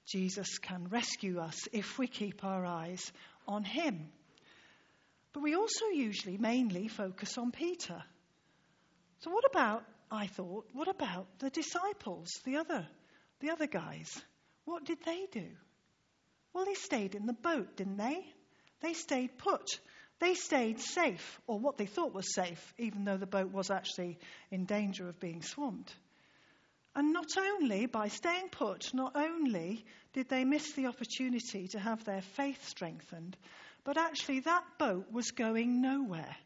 Jesus 0.07 0.59
can 0.59 0.89
rescue 0.89 1.41
us 1.41 1.69
if 1.73 1.99
we 1.99 2.07
keep 2.07 2.43
our 2.43 2.65
eyes 2.65 3.13
on 3.47 3.65
him. 3.65 4.09
But 5.35 5.43
we 5.43 5.55
also 5.55 5.87
usually 5.89 6.39
mainly 6.39 6.89
focus 6.89 7.37
on 7.37 7.51
Peter. 7.51 8.03
So, 9.19 9.31
what 9.31 9.45
about, 9.51 9.85
I 10.11 10.27
thought, 10.29 10.67
what 10.73 10.89
about 10.89 11.27
the 11.41 11.51
disciples, 11.51 12.31
the 12.45 12.57
other, 12.57 12.87
the 13.41 13.51
other 13.51 13.67
guys? 13.67 14.23
What 14.65 14.85
did 14.85 15.03
they 15.05 15.27
do? 15.31 15.49
Well, 16.55 16.65
they 16.65 16.75
stayed 16.75 17.15
in 17.15 17.27
the 17.27 17.33
boat, 17.35 17.77
didn't 17.77 17.99
they? 17.99 18.25
They 18.81 18.95
stayed 18.95 19.37
put. 19.37 19.81
They 20.21 20.35
stayed 20.35 20.81
safe, 20.81 21.41
or 21.47 21.59
what 21.59 21.77
they 21.77 21.87
thought 21.87 22.15
was 22.15 22.35
safe, 22.35 22.75
even 22.79 23.05
though 23.05 23.17
the 23.17 23.27
boat 23.27 23.53
was 23.53 23.71
actually 23.71 24.19
in 24.51 24.65
danger 24.65 25.09
of 25.09 25.21
being 25.21 25.43
swamped. 25.43 25.95
And 26.95 27.13
not 27.13 27.37
only, 27.37 27.87
by 27.87 28.09
staying 28.09 28.51
put, 28.51 28.95
not 28.95 29.17
only 29.17 29.85
did 30.13 30.29
they 30.29 30.45
miss 30.45 30.73
the 30.73 30.87
opportunity 30.87 31.67
to 31.69 31.81
have 31.81 32.05
their 32.05 32.23
faith 32.23 32.67
strengthened, 32.69 33.37
But 33.85 33.99
actually, 33.99 34.41
that 34.41 34.65
boat 34.79 35.13
was 35.13 35.31
going 35.31 35.83
nowhere. 35.83 36.37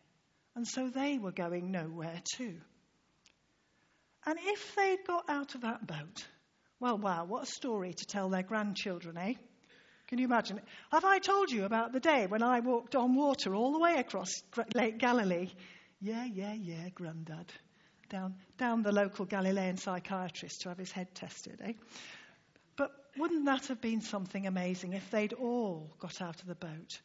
And 0.56 0.66
so 0.66 0.90
they 0.90 1.18
were 1.18 1.30
going 1.30 1.70
nowhere 1.70 2.20
too. 2.34 2.60
And 4.26 4.38
if 4.42 4.74
they'd 4.74 5.06
got 5.06 5.30
out 5.30 5.54
of 5.54 5.60
that 5.60 5.86
boat, 5.86 6.26
well, 6.80 6.98
wow, 6.98 7.24
what 7.24 7.44
a 7.44 7.46
story 7.46 7.94
to 7.94 8.04
tell 8.06 8.28
their 8.28 8.42
grandchildren, 8.42 9.16
eh? 9.16 9.34
Can 10.08 10.18
you 10.18 10.24
imagine? 10.24 10.58
Have 10.90 11.04
I 11.04 11.18
told 11.18 11.50
you 11.50 11.64
about 11.64 11.92
the 11.92 12.00
day 12.00 12.26
when 12.26 12.42
I 12.42 12.60
walked 12.60 12.96
on 12.96 13.14
water 13.14 13.54
all 13.54 13.72
the 13.72 13.78
way 13.78 13.96
across 13.98 14.30
Lake 14.74 14.96
Galilee? 14.98 15.50
Yeah, 16.00 16.24
yeah, 16.24 16.54
yeah, 16.54 16.88
Grandad. 16.94 17.52
Down, 18.08 18.36
down 18.56 18.82
the 18.82 18.90
local 18.92 19.26
Galilean 19.26 19.76
psychiatrist 19.76 20.62
to 20.62 20.70
have 20.70 20.78
his 20.78 20.90
head 20.90 21.14
tested, 21.14 21.60
eh? 21.62 21.74
But 22.76 22.90
wouldn't 23.18 23.44
that 23.44 23.66
have 23.66 23.82
been 23.82 24.00
something 24.00 24.46
amazing 24.46 24.94
if 24.94 25.10
they'd 25.10 25.34
all 25.34 25.94
got 25.98 26.22
out 26.22 26.40
of 26.40 26.46
the 26.46 26.54
boat? 26.54 27.00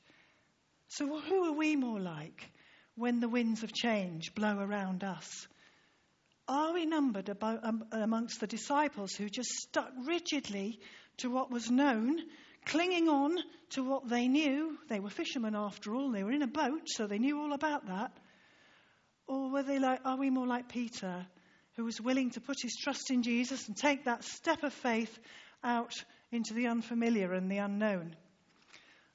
So, 0.88 1.19
who 1.19 1.43
are 1.45 1.57
we 1.57 1.75
more 1.75 2.00
like 2.00 2.50
when 2.95 3.19
the 3.19 3.27
winds 3.27 3.63
of 3.63 3.74
change 3.74 4.33
blow 4.33 4.60
around 4.60 5.03
us? 5.03 5.48
Are 6.48 6.74
we 6.74 6.86
numbered 6.86 7.27
about, 7.27 7.65
um, 7.65 7.83
amongst 7.91 8.39
the 8.39 8.48
disciples 8.48 9.13
who 9.13 9.27
just 9.27 9.50
stuck 9.50 9.91
rigidly 10.05 10.79
to 11.17 11.29
what 11.29 11.51
was 11.51 11.69
known, 11.69 12.17
clinging 12.65 13.10
on 13.10 13.38
to 13.72 13.84
what 13.84 14.08
they 14.08 14.27
knew? 14.27 14.77
They 14.89 15.00
were 15.00 15.10
fishermen 15.10 15.55
after 15.55 15.96
all, 15.96 16.12
they 16.12 16.24
were 16.24 16.32
in 16.32 16.41
a 16.41 16.48
boat, 16.48 16.88
so 16.88 17.08
they 17.08 17.20
knew 17.20 17.39
all 17.39 17.53
about 17.53 17.88
that. 17.88 18.12
Or 19.27 19.50
were 19.50 19.63
they 19.63 19.79
like, 19.79 20.01
are 20.05 20.17
we 20.17 20.29
more 20.29 20.48
like 20.48 20.70
Peter, 20.70 21.25
who 21.75 21.86
was 21.86 22.01
willing 22.01 22.32
to 22.32 22.41
put 22.41 22.58
his 22.62 22.75
trust 22.75 23.10
in 23.10 23.24
Jesus 23.24 23.67
and 23.67 23.77
take 23.77 24.05
that 24.05 24.24
step 24.24 24.63
of 24.63 24.74
faith 24.74 25.17
out 25.63 25.93
into 26.32 26.53
the 26.53 26.67
unfamiliar 26.67 27.34
and 27.34 27.50
the 27.50 27.58
unknown? 27.58 28.15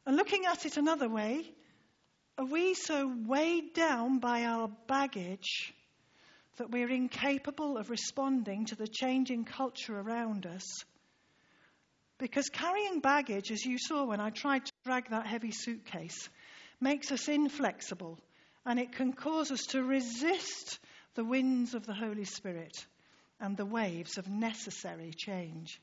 And 0.07 0.17
looking 0.17 0.47
at 0.47 0.65
it 0.65 0.77
another 0.77 1.09
way, 1.09 1.45
are 2.39 2.47
we 2.47 2.75
so 2.75 3.13
weighed 3.27 3.75
down 3.75 4.21
by 4.21 4.45
our 4.45 4.71
baggage 4.87 5.75
that 6.57 6.71
we're 6.71 6.91
incapable 6.91 7.77
of 7.77 7.91
responding 7.91 8.67
to 8.67 8.77
the 8.77 8.89
changing 8.89 9.45
culture 9.45 9.99
around 9.99 10.47
us? 10.47 10.65
Because 12.19 12.49
carrying 12.49 13.01
baggage, 13.01 13.51
as 13.53 13.65
you 13.65 13.79
saw 13.79 14.05
when 14.05 14.21
I 14.21 14.31
tried 14.31 14.67
to 14.67 14.73
drag 14.85 15.11
that 15.11 15.27
heavy 15.27 15.53
suitcase, 15.53 16.29
makes 16.81 17.13
us 17.13 17.29
inflexible 17.29 18.19
and 18.67 18.79
it 18.79 18.93
can 18.93 19.13
cause 19.13 19.51
us 19.51 19.63
to 19.71 19.83
resist 19.83 20.79
the 21.15 21.25
winds 21.25 21.75
of 21.75 21.87
the 21.87 21.95
Holy 21.95 22.25
Spirit 22.25 22.87
and 23.41 23.57
the 23.57 23.65
waves 23.65 24.19
of 24.19 24.29
necessary 24.29 25.13
change. 25.17 25.81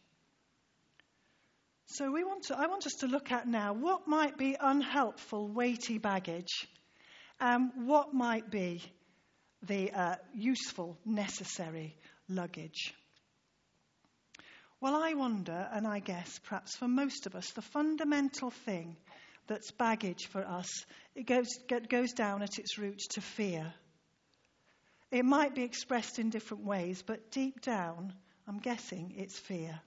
So 1.88 2.12
we 2.12 2.24
want 2.24 2.44
to, 2.46 2.58
I 2.58 2.68
want 2.68 2.86
us 2.86 2.96
to 3.00 3.08
look 3.08 3.32
at 3.32 3.48
now 3.48 3.74
what 3.74 4.08
might 4.08 4.38
be 4.38 4.58
unhelpful, 4.60 5.48
weighty 5.48 5.98
baggage 5.98 6.68
and 7.40 7.72
what 7.86 8.14
might 8.14 8.50
be 8.50 8.82
the 9.62 9.92
uh, 9.92 10.16
useful, 10.34 10.98
necessary 11.06 11.96
luggage. 12.28 12.94
Well, 14.86 15.02
I 15.04 15.16
wonder, 15.16 15.68
and 15.72 15.88
I 15.88 15.98
guess 15.98 16.40
perhaps 16.44 16.76
for 16.76 16.88
most 16.88 17.26
of 17.26 17.34
us, 17.34 17.50
the 17.54 17.64
fundamental 17.64 18.52
thing 18.52 18.98
that's 19.48 19.72
baggage 19.72 20.28
for 20.28 20.46
us, 20.46 20.86
it 21.16 21.26
goes, 21.26 21.48
goes 21.90 22.14
down 22.14 22.44
at 22.44 22.60
its 22.60 22.78
root 22.78 23.00
to 23.14 23.22
fear. 23.22 23.74
It 25.10 25.26
might 25.26 25.56
be 25.56 25.64
expressed 25.64 26.20
in 26.20 26.30
different 26.30 26.66
ways, 26.66 27.02
but 27.02 27.32
deep 27.32 27.62
down, 27.62 28.14
I'm 28.48 28.60
guessing 28.60 29.16
it's 29.18 29.40
fear 29.40 29.82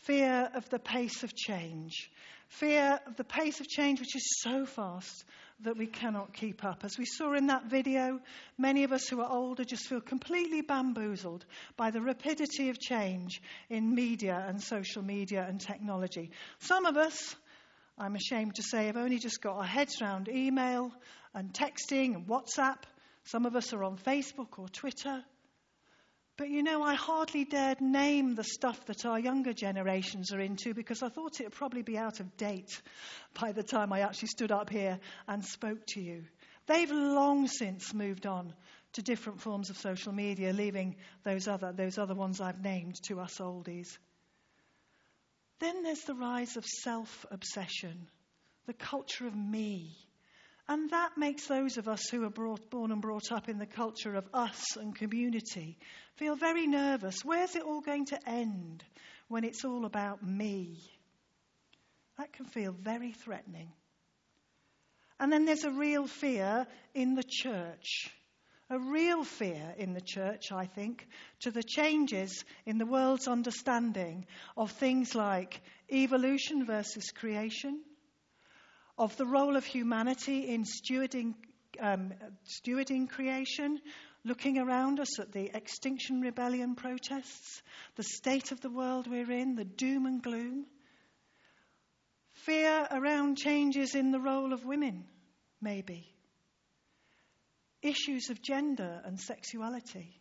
fear 0.00 0.50
of 0.54 0.68
the 0.70 0.78
pace 0.78 1.22
of 1.22 1.34
change, 1.34 2.10
fear 2.48 3.00
of 3.06 3.16
the 3.16 3.24
pace 3.24 3.60
of 3.60 3.68
change 3.68 4.00
which 4.00 4.16
is 4.16 4.40
so 4.40 4.66
fast 4.66 5.24
that 5.60 5.76
we 5.76 5.86
cannot 5.86 6.32
keep 6.32 6.64
up. 6.64 6.84
As 6.84 6.96
we 6.98 7.04
saw 7.04 7.34
in 7.34 7.48
that 7.48 7.64
video, 7.66 8.20
many 8.56 8.84
of 8.84 8.92
us 8.92 9.08
who 9.08 9.20
are 9.20 9.30
older 9.30 9.64
just 9.64 9.88
feel 9.88 10.00
completely 10.00 10.62
bamboozled 10.62 11.44
by 11.76 11.90
the 11.90 12.00
rapidity 12.00 12.70
of 12.70 12.78
change 12.78 13.42
in 13.68 13.94
media 13.94 14.44
and 14.46 14.62
social 14.62 15.02
media 15.02 15.44
and 15.48 15.60
technology. 15.60 16.30
Some 16.60 16.86
of 16.86 16.96
us, 16.96 17.34
I'm 17.98 18.14
ashamed 18.14 18.54
to 18.56 18.62
say, 18.62 18.86
have 18.86 18.96
only 18.96 19.18
just 19.18 19.42
got 19.42 19.56
our 19.56 19.64
heads 19.64 20.00
around 20.00 20.28
email 20.28 20.92
and 21.34 21.52
texting 21.52 22.14
and 22.14 22.26
WhatsApp. 22.26 22.78
Some 23.24 23.44
of 23.44 23.56
us 23.56 23.72
are 23.72 23.82
on 23.82 23.98
Facebook 23.98 24.58
or 24.58 24.68
Twitter. 24.68 25.24
But 26.38 26.50
you 26.50 26.62
know, 26.62 26.84
I 26.84 26.94
hardly 26.94 27.44
dared 27.44 27.80
name 27.80 28.36
the 28.36 28.44
stuff 28.44 28.86
that 28.86 29.04
our 29.04 29.18
younger 29.18 29.52
generations 29.52 30.32
are 30.32 30.38
into 30.38 30.72
because 30.72 31.02
I 31.02 31.08
thought 31.08 31.40
it 31.40 31.46
would 31.46 31.52
probably 31.52 31.82
be 31.82 31.98
out 31.98 32.20
of 32.20 32.36
date 32.36 32.80
by 33.38 33.50
the 33.50 33.64
time 33.64 33.92
I 33.92 34.00
actually 34.00 34.28
stood 34.28 34.52
up 34.52 34.70
here 34.70 35.00
and 35.26 35.44
spoke 35.44 35.84
to 35.88 36.00
you. 36.00 36.24
They've 36.66 36.92
long 36.92 37.48
since 37.48 37.92
moved 37.92 38.24
on 38.24 38.54
to 38.92 39.02
different 39.02 39.40
forms 39.40 39.68
of 39.68 39.78
social 39.78 40.12
media, 40.12 40.52
leaving 40.52 40.94
those 41.24 41.48
other, 41.48 41.72
those 41.72 41.98
other 41.98 42.14
ones 42.14 42.40
I've 42.40 42.62
named 42.62 42.94
to 43.08 43.18
us 43.18 43.38
oldies. 43.38 43.98
Then 45.58 45.82
there's 45.82 46.04
the 46.04 46.14
rise 46.14 46.56
of 46.56 46.64
self 46.64 47.26
obsession, 47.32 48.08
the 48.66 48.74
culture 48.74 49.26
of 49.26 49.34
me. 49.34 49.96
And 50.68 50.90
that 50.90 51.16
makes 51.16 51.46
those 51.46 51.78
of 51.78 51.88
us 51.88 52.08
who 52.10 52.24
are 52.24 52.30
brought, 52.30 52.68
born 52.68 52.92
and 52.92 53.00
brought 53.00 53.32
up 53.32 53.48
in 53.48 53.58
the 53.58 53.66
culture 53.66 54.14
of 54.14 54.28
us 54.34 54.76
and 54.76 54.94
community 54.94 55.78
feel 56.16 56.36
very 56.36 56.66
nervous. 56.66 57.24
Where's 57.24 57.56
it 57.56 57.62
all 57.62 57.80
going 57.80 58.04
to 58.06 58.28
end 58.28 58.84
when 59.28 59.44
it's 59.44 59.64
all 59.64 59.86
about 59.86 60.22
me? 60.22 60.76
That 62.18 62.34
can 62.34 62.44
feel 62.44 62.72
very 62.72 63.12
threatening. 63.12 63.72
And 65.18 65.32
then 65.32 65.46
there's 65.46 65.64
a 65.64 65.70
real 65.70 66.06
fear 66.06 66.66
in 66.94 67.14
the 67.14 67.24
church. 67.26 68.10
A 68.70 68.78
real 68.78 69.24
fear 69.24 69.74
in 69.78 69.94
the 69.94 70.02
church, 70.02 70.52
I 70.52 70.66
think, 70.66 71.06
to 71.40 71.50
the 71.50 71.62
changes 71.62 72.44
in 72.66 72.76
the 72.76 72.84
world's 72.84 73.26
understanding 73.26 74.26
of 74.56 74.72
things 74.72 75.14
like 75.14 75.62
evolution 75.90 76.66
versus 76.66 77.10
creation, 77.10 77.80
of 78.98 79.16
the 79.16 79.26
role 79.26 79.56
of 79.56 79.64
humanity 79.64 80.48
in 80.48 80.64
stewarding, 80.64 81.34
um, 81.78 82.12
stewarding 82.44 83.08
creation, 83.08 83.80
looking 84.24 84.58
around 84.58 84.98
us 84.98 85.20
at 85.20 85.30
the 85.32 85.50
Extinction 85.54 86.20
Rebellion 86.20 86.74
protests, 86.74 87.62
the 87.94 88.02
state 88.02 88.50
of 88.50 88.60
the 88.60 88.70
world 88.70 89.06
we're 89.08 89.30
in, 89.30 89.54
the 89.54 89.64
doom 89.64 90.06
and 90.06 90.20
gloom. 90.20 90.66
Fear 92.32 92.88
around 92.90 93.38
changes 93.38 93.94
in 93.94 94.10
the 94.10 94.20
role 94.20 94.52
of 94.52 94.64
women, 94.64 95.04
maybe. 95.60 96.12
Issues 97.82 98.30
of 98.30 98.42
gender 98.42 99.00
and 99.04 99.20
sexuality. 99.20 100.20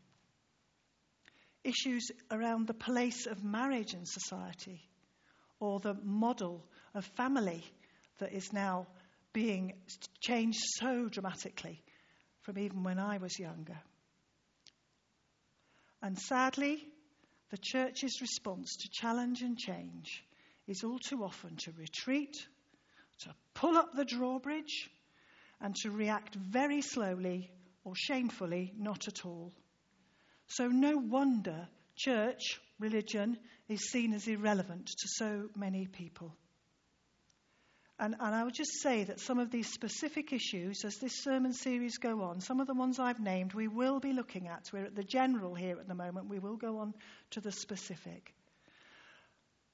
Issues 1.63 2.11
around 2.29 2.67
the 2.67 2.75
place 2.75 3.25
of 3.25 3.43
marriage 3.43 3.95
in 3.95 4.05
society 4.05 4.87
or 5.59 5.79
the 5.79 5.95
model 6.03 6.63
of 6.93 7.03
family 7.17 7.63
that 8.19 8.33
is 8.33 8.51
now 8.53 8.87
being 9.33 9.73
changed 10.19 10.59
so 10.79 11.07
dramatically 11.09 11.81
from 12.41 12.57
even 12.57 12.83
when 12.83 12.99
I 12.99 13.17
was 13.17 13.37
younger. 13.37 13.77
And 16.01 16.17
sadly, 16.17 16.87
the 17.49 17.57
church's 17.57 18.21
response 18.21 18.75
to 18.77 18.89
challenge 18.91 19.41
and 19.41 19.57
change 19.57 20.23
is 20.67 20.83
all 20.83 20.99
too 20.99 21.23
often 21.23 21.55
to 21.57 21.71
retreat, 21.71 22.35
to 23.19 23.33
pull 23.53 23.77
up 23.77 23.93
the 23.93 24.05
drawbridge, 24.05 24.89
and 25.61 25.75
to 25.75 25.91
react 25.91 26.35
very 26.35 26.81
slowly 26.81 27.51
or 27.83 27.93
shamefully 27.95 28.73
not 28.77 29.07
at 29.07 29.25
all. 29.25 29.53
So, 30.47 30.67
no 30.67 30.97
wonder 30.97 31.67
church, 31.95 32.59
religion, 32.79 33.37
is 33.67 33.89
seen 33.89 34.13
as 34.13 34.27
irrelevant 34.27 34.87
to 34.87 35.07
so 35.07 35.49
many 35.55 35.87
people. 35.87 36.33
And, 37.99 38.15
and 38.19 38.35
I 38.35 38.43
would 38.43 38.53
just 38.53 38.79
say 38.81 39.05
that 39.05 39.19
some 39.19 39.39
of 39.39 39.49
these 39.49 39.71
specific 39.73 40.31
issues, 40.31 40.85
as 40.85 40.97
this 40.97 41.23
sermon 41.23 41.53
series 41.53 41.97
go 41.97 42.21
on, 42.21 42.41
some 42.41 42.59
of 42.59 42.67
the 42.67 42.75
ones 42.75 42.99
I've 42.99 43.19
named, 43.19 43.53
we 43.53 43.67
will 43.67 43.99
be 43.99 44.13
looking 44.13 44.47
at. 44.47 44.69
We're 44.71 44.85
at 44.85 44.95
the 44.95 45.03
general 45.03 45.55
here 45.55 45.79
at 45.79 45.87
the 45.87 45.95
moment. 45.95 46.29
We 46.29 46.37
will 46.37 46.57
go 46.57 46.77
on 46.77 46.93
to 47.31 47.41
the 47.41 47.51
specific. 47.51 48.35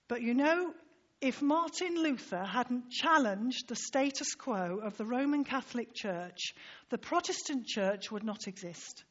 But 0.08 0.22
you 0.22 0.34
know, 0.34 0.74
if 1.20 1.42
Martin 1.42 1.96
Luther 2.02 2.44
hadn't 2.46 2.92
challenged 2.92 3.68
the 3.68 3.76
status 3.76 4.36
quo 4.36 4.80
of 4.82 4.96
the 4.96 5.06
Roman 5.06 5.44
Catholic 5.44 5.94
Church, 5.94 6.54
the 6.90 6.98
Protestant 6.98 7.66
Church 7.66 8.10
would 8.10 8.24
not 8.24 8.48
exist. 8.48 9.04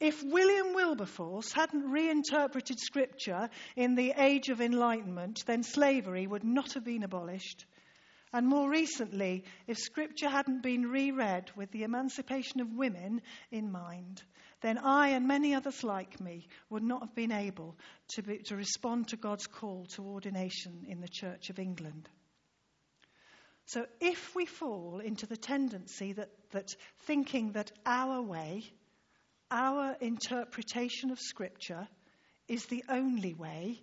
If 0.00 0.22
William 0.22 0.74
Wilberforce 0.74 1.52
hadn't 1.52 1.90
reinterpreted 1.90 2.78
Scripture 2.78 3.50
in 3.74 3.96
the 3.96 4.12
Age 4.16 4.48
of 4.48 4.60
Enlightenment, 4.60 5.42
then 5.46 5.64
slavery 5.64 6.26
would 6.26 6.44
not 6.44 6.74
have 6.74 6.84
been 6.84 7.02
abolished. 7.02 7.66
And 8.32 8.46
more 8.46 8.70
recently, 8.70 9.44
if 9.66 9.78
Scripture 9.78 10.28
hadn't 10.28 10.62
been 10.62 10.86
reread 10.86 11.50
with 11.56 11.70
the 11.70 11.84
emancipation 11.84 12.60
of 12.60 12.76
women 12.76 13.22
in 13.50 13.72
mind, 13.72 14.22
then 14.60 14.78
I 14.78 15.10
and 15.10 15.26
many 15.26 15.54
others 15.54 15.82
like 15.82 16.20
me 16.20 16.48
would 16.68 16.82
not 16.82 17.00
have 17.00 17.14
been 17.14 17.32
able 17.32 17.76
to, 18.14 18.22
be, 18.22 18.38
to 18.46 18.56
respond 18.56 19.08
to 19.08 19.16
God's 19.16 19.46
call 19.46 19.86
to 19.94 20.02
ordination 20.02 20.84
in 20.88 21.00
the 21.00 21.08
Church 21.08 21.48
of 21.48 21.58
England. 21.58 22.08
So 23.66 23.86
if 24.00 24.34
we 24.34 24.46
fall 24.46 25.00
into 25.00 25.26
the 25.26 25.36
tendency 25.36 26.14
that, 26.14 26.30
that 26.52 26.74
thinking 27.00 27.52
that 27.52 27.70
our 27.84 28.22
way, 28.22 28.64
our 29.50 29.96
interpretation 30.00 31.10
of 31.10 31.20
Scripture, 31.20 31.86
is 32.48 32.64
the 32.66 32.82
only 32.88 33.34
way, 33.34 33.80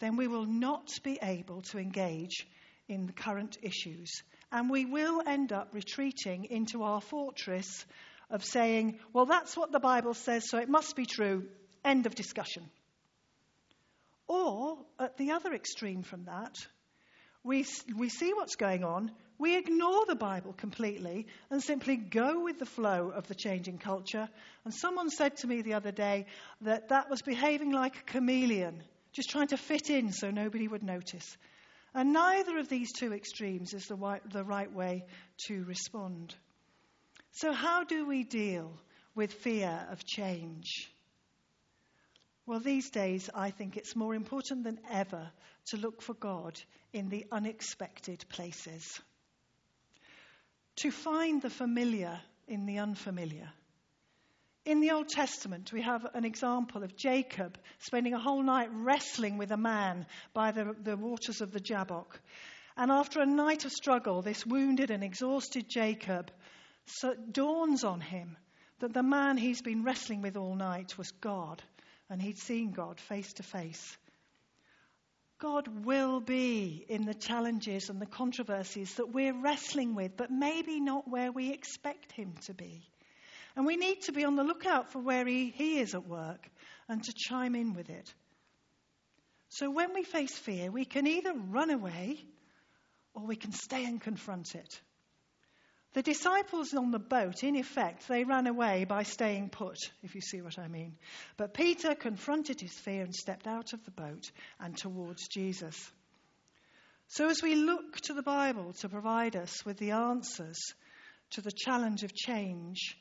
then 0.00 0.16
we 0.16 0.26
will 0.26 0.46
not 0.46 0.88
be 1.04 1.18
able 1.22 1.62
to 1.62 1.78
engage 1.78 2.46
in 2.90 3.06
the 3.06 3.12
current 3.12 3.56
issues. 3.62 4.22
And 4.52 4.68
we 4.68 4.84
will 4.84 5.22
end 5.24 5.52
up 5.52 5.70
retreating 5.72 6.46
into 6.50 6.82
our 6.82 7.00
fortress 7.00 7.86
of 8.28 8.44
saying, 8.44 8.98
well, 9.12 9.26
that's 9.26 9.56
what 9.56 9.72
the 9.72 9.80
Bible 9.80 10.14
says, 10.14 10.48
so 10.48 10.58
it 10.58 10.68
must 10.68 10.96
be 10.96 11.06
true. 11.06 11.44
End 11.84 12.06
of 12.06 12.14
discussion. 12.14 12.68
Or, 14.28 14.78
at 14.98 15.16
the 15.16 15.32
other 15.32 15.52
extreme 15.52 16.02
from 16.02 16.24
that, 16.24 16.54
we, 17.42 17.64
we 17.96 18.08
see 18.08 18.32
what's 18.34 18.56
going 18.56 18.84
on, 18.84 19.10
we 19.38 19.56
ignore 19.56 20.04
the 20.06 20.14
Bible 20.14 20.52
completely 20.52 21.26
and 21.50 21.62
simply 21.62 21.96
go 21.96 22.44
with 22.44 22.58
the 22.58 22.66
flow 22.66 23.08
of 23.08 23.26
the 23.26 23.34
changing 23.34 23.78
culture. 23.78 24.28
And 24.64 24.74
someone 24.74 25.08
said 25.08 25.38
to 25.38 25.46
me 25.46 25.62
the 25.62 25.74
other 25.74 25.92
day 25.92 26.26
that 26.60 26.90
that 26.90 27.08
was 27.08 27.22
behaving 27.22 27.72
like 27.72 27.96
a 27.96 28.02
chameleon, 28.02 28.82
just 29.12 29.30
trying 29.30 29.48
to 29.48 29.56
fit 29.56 29.88
in 29.88 30.12
so 30.12 30.30
nobody 30.30 30.68
would 30.68 30.82
notice. 30.82 31.36
And 31.94 32.12
neither 32.12 32.58
of 32.58 32.68
these 32.68 32.92
two 32.92 33.12
extremes 33.12 33.74
is 33.74 33.86
the 33.86 33.96
right, 33.96 34.22
the 34.30 34.44
right 34.44 34.72
way 34.72 35.04
to 35.46 35.64
respond. 35.64 36.34
So, 37.32 37.52
how 37.52 37.84
do 37.84 38.06
we 38.06 38.22
deal 38.22 38.72
with 39.14 39.32
fear 39.32 39.86
of 39.90 40.04
change? 40.04 40.90
Well, 42.46 42.60
these 42.60 42.90
days, 42.90 43.30
I 43.34 43.50
think 43.50 43.76
it's 43.76 43.94
more 43.94 44.14
important 44.14 44.64
than 44.64 44.80
ever 44.90 45.30
to 45.66 45.76
look 45.76 46.02
for 46.02 46.14
God 46.14 46.60
in 46.92 47.08
the 47.08 47.26
unexpected 47.30 48.24
places, 48.28 49.00
to 50.76 50.90
find 50.90 51.42
the 51.42 51.50
familiar 51.50 52.20
in 52.48 52.66
the 52.66 52.78
unfamiliar. 52.78 53.52
In 54.66 54.80
the 54.80 54.90
Old 54.90 55.08
Testament, 55.08 55.72
we 55.72 55.80
have 55.82 56.06
an 56.14 56.24
example 56.24 56.82
of 56.82 56.96
Jacob 56.96 57.58
spending 57.78 58.12
a 58.12 58.18
whole 58.18 58.42
night 58.42 58.68
wrestling 58.72 59.38
with 59.38 59.50
a 59.52 59.56
man 59.56 60.06
by 60.34 60.52
the, 60.52 60.74
the 60.82 60.96
waters 60.96 61.40
of 61.40 61.50
the 61.50 61.60
Jabbok. 61.60 62.20
And 62.76 62.90
after 62.90 63.20
a 63.20 63.26
night 63.26 63.64
of 63.64 63.72
struggle, 63.72 64.22
this 64.22 64.44
wounded 64.44 64.90
and 64.90 65.02
exhausted 65.02 65.68
Jacob 65.68 66.30
so 66.86 67.14
dawns 67.14 67.84
on 67.84 68.00
him 68.00 68.36
that 68.80 68.92
the 68.92 69.02
man 69.02 69.36
he's 69.36 69.62
been 69.62 69.84
wrestling 69.84 70.22
with 70.22 70.36
all 70.36 70.54
night 70.54 70.96
was 70.98 71.10
God, 71.12 71.62
and 72.08 72.20
he'd 72.20 72.38
seen 72.38 72.72
God 72.72 73.00
face 73.00 73.32
to 73.34 73.42
face. 73.42 73.96
God 75.38 75.86
will 75.86 76.20
be 76.20 76.84
in 76.86 77.06
the 77.06 77.14
challenges 77.14 77.88
and 77.88 78.00
the 78.00 78.06
controversies 78.06 78.94
that 78.96 79.10
we're 79.10 79.38
wrestling 79.40 79.94
with, 79.94 80.16
but 80.16 80.30
maybe 80.30 80.80
not 80.80 81.08
where 81.08 81.32
we 81.32 81.50
expect 81.50 82.12
Him 82.12 82.34
to 82.42 82.52
be. 82.52 82.86
And 83.56 83.66
we 83.66 83.76
need 83.76 84.02
to 84.02 84.12
be 84.12 84.24
on 84.24 84.36
the 84.36 84.44
lookout 84.44 84.92
for 84.92 85.00
where 85.00 85.26
He, 85.26 85.50
he 85.50 85.78
is 85.78 85.94
at 85.94 86.06
work 86.06 86.48
and 86.88 87.02
to 87.02 87.12
chime 87.14 87.54
in 87.54 87.74
with 87.74 87.90
it. 87.90 88.12
So 89.48 89.70
when 89.70 89.94
we 89.94 90.04
face 90.04 90.36
fear, 90.36 90.70
we 90.70 90.84
can 90.84 91.06
either 91.06 91.32
run 91.34 91.70
away 91.70 92.24
or 93.14 93.26
we 93.26 93.36
can 93.36 93.52
stay 93.52 93.84
and 93.84 94.00
confront 94.00 94.54
it. 94.54 94.80
The 95.92 96.02
disciples 96.02 96.72
on 96.72 96.92
the 96.92 97.00
boat, 97.00 97.42
in 97.42 97.56
effect, 97.56 98.06
they 98.06 98.22
ran 98.22 98.46
away 98.46 98.84
by 98.84 99.02
staying 99.02 99.50
put, 99.50 99.76
if 100.04 100.14
you 100.14 100.20
see 100.20 100.40
what 100.40 100.56
I 100.56 100.68
mean. 100.68 100.96
But 101.36 101.52
Peter 101.52 101.96
confronted 101.96 102.60
his 102.60 102.72
fear 102.72 103.02
and 103.02 103.12
stepped 103.12 103.48
out 103.48 103.72
of 103.72 103.84
the 103.84 103.90
boat 103.90 104.30
and 104.60 104.76
towards 104.76 105.26
Jesus. 105.26 105.90
So, 107.08 107.28
as 107.28 107.42
we 107.42 107.56
look 107.56 107.96
to 108.02 108.14
the 108.14 108.22
Bible 108.22 108.72
to 108.74 108.88
provide 108.88 109.34
us 109.34 109.64
with 109.64 109.78
the 109.78 109.90
answers 109.90 110.58
to 111.30 111.40
the 111.40 111.50
challenge 111.50 112.04
of 112.04 112.14
change, 112.14 112.96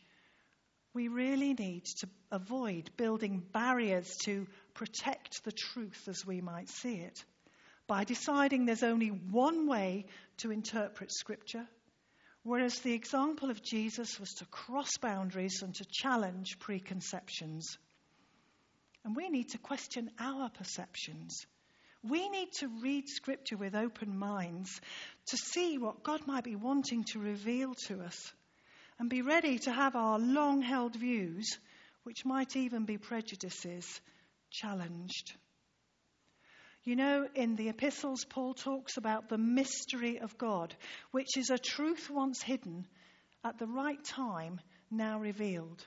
we 0.93 1.07
really 1.07 1.53
need 1.53 1.85
to 1.99 2.09
avoid 2.31 2.89
building 2.97 3.43
barriers 3.51 4.15
to 4.25 4.47
protect 4.73 5.43
the 5.43 5.51
truth 5.51 6.07
as 6.07 6.25
we 6.25 6.41
might 6.41 6.69
see 6.69 6.95
it 6.95 7.23
by 7.87 8.03
deciding 8.03 8.65
there's 8.65 8.83
only 8.83 9.09
one 9.09 9.67
way 9.67 10.05
to 10.37 10.51
interpret 10.51 11.11
Scripture 11.11 11.67
Whereas 12.43 12.79
the 12.79 12.93
example 12.93 13.49
of 13.49 13.61
Jesus 13.61 14.19
was 14.19 14.33
to 14.35 14.45
cross 14.45 14.97
boundaries 15.01 15.61
and 15.61 15.75
to 15.75 15.85
challenge 15.91 16.57
preconceptions. 16.59 17.77
And 19.03 19.15
we 19.15 19.29
need 19.29 19.49
to 19.49 19.57
question 19.57 20.09
our 20.19 20.49
perceptions. 20.49 21.45
We 22.01 22.29
need 22.29 22.51
to 22.59 22.69
read 22.81 23.09
Scripture 23.09 23.57
with 23.57 23.75
open 23.75 24.17
minds 24.17 24.79
to 25.27 25.37
see 25.37 25.77
what 25.77 26.03
God 26.03 26.27
might 26.27 26.45
be 26.45 26.55
wanting 26.55 27.03
to 27.11 27.19
reveal 27.19 27.73
to 27.87 28.01
us 28.01 28.33
and 28.99 29.09
be 29.09 29.21
ready 29.21 29.57
to 29.59 29.71
have 29.71 29.95
our 29.95 30.19
long 30.19 30.61
held 30.61 30.95
views, 30.95 31.57
which 32.03 32.25
might 32.25 32.55
even 32.55 32.85
be 32.85 32.97
prejudices, 32.97 34.01
challenged. 34.51 35.33
You 36.83 36.95
know, 36.95 37.27
in 37.35 37.55
the 37.55 37.69
epistles, 37.69 38.25
Paul 38.25 38.53
talks 38.53 38.97
about 38.97 39.29
the 39.29 39.37
mystery 39.37 40.19
of 40.19 40.37
God, 40.37 40.75
which 41.11 41.37
is 41.37 41.49
a 41.49 41.57
truth 41.57 42.09
once 42.09 42.41
hidden 42.41 42.87
at 43.43 43.57
the 43.57 43.67
right 43.67 44.03
time, 44.03 44.59
now 44.91 45.19
revealed. 45.19 45.85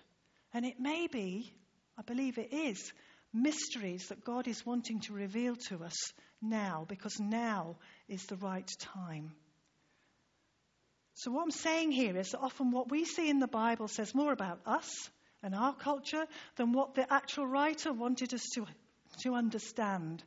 And 0.54 0.64
it 0.64 0.80
may 0.80 1.06
be, 1.06 1.54
I 1.98 2.02
believe 2.02 2.38
it 2.38 2.52
is, 2.52 2.92
mysteries 3.32 4.08
that 4.08 4.24
God 4.24 4.46
is 4.46 4.64
wanting 4.64 5.00
to 5.00 5.12
reveal 5.12 5.56
to 5.68 5.84
us 5.84 6.12
now, 6.40 6.84
because 6.88 7.18
now 7.20 7.76
is 8.08 8.24
the 8.26 8.36
right 8.36 8.70
time. 8.78 9.32
So, 11.14 11.30
what 11.30 11.42
I'm 11.42 11.50
saying 11.50 11.92
here 11.92 12.16
is 12.16 12.30
that 12.30 12.40
often 12.40 12.70
what 12.70 12.90
we 12.90 13.04
see 13.04 13.28
in 13.28 13.38
the 13.38 13.46
Bible 13.46 13.88
says 13.88 14.14
more 14.14 14.32
about 14.32 14.60
us 14.66 15.10
and 15.42 15.54
our 15.54 15.74
culture 15.74 16.26
than 16.56 16.72
what 16.72 16.94
the 16.94 17.12
actual 17.12 17.46
writer 17.46 17.92
wanted 17.92 18.32
us 18.32 18.44
to, 18.54 18.66
to 19.22 19.34
understand. 19.34 20.22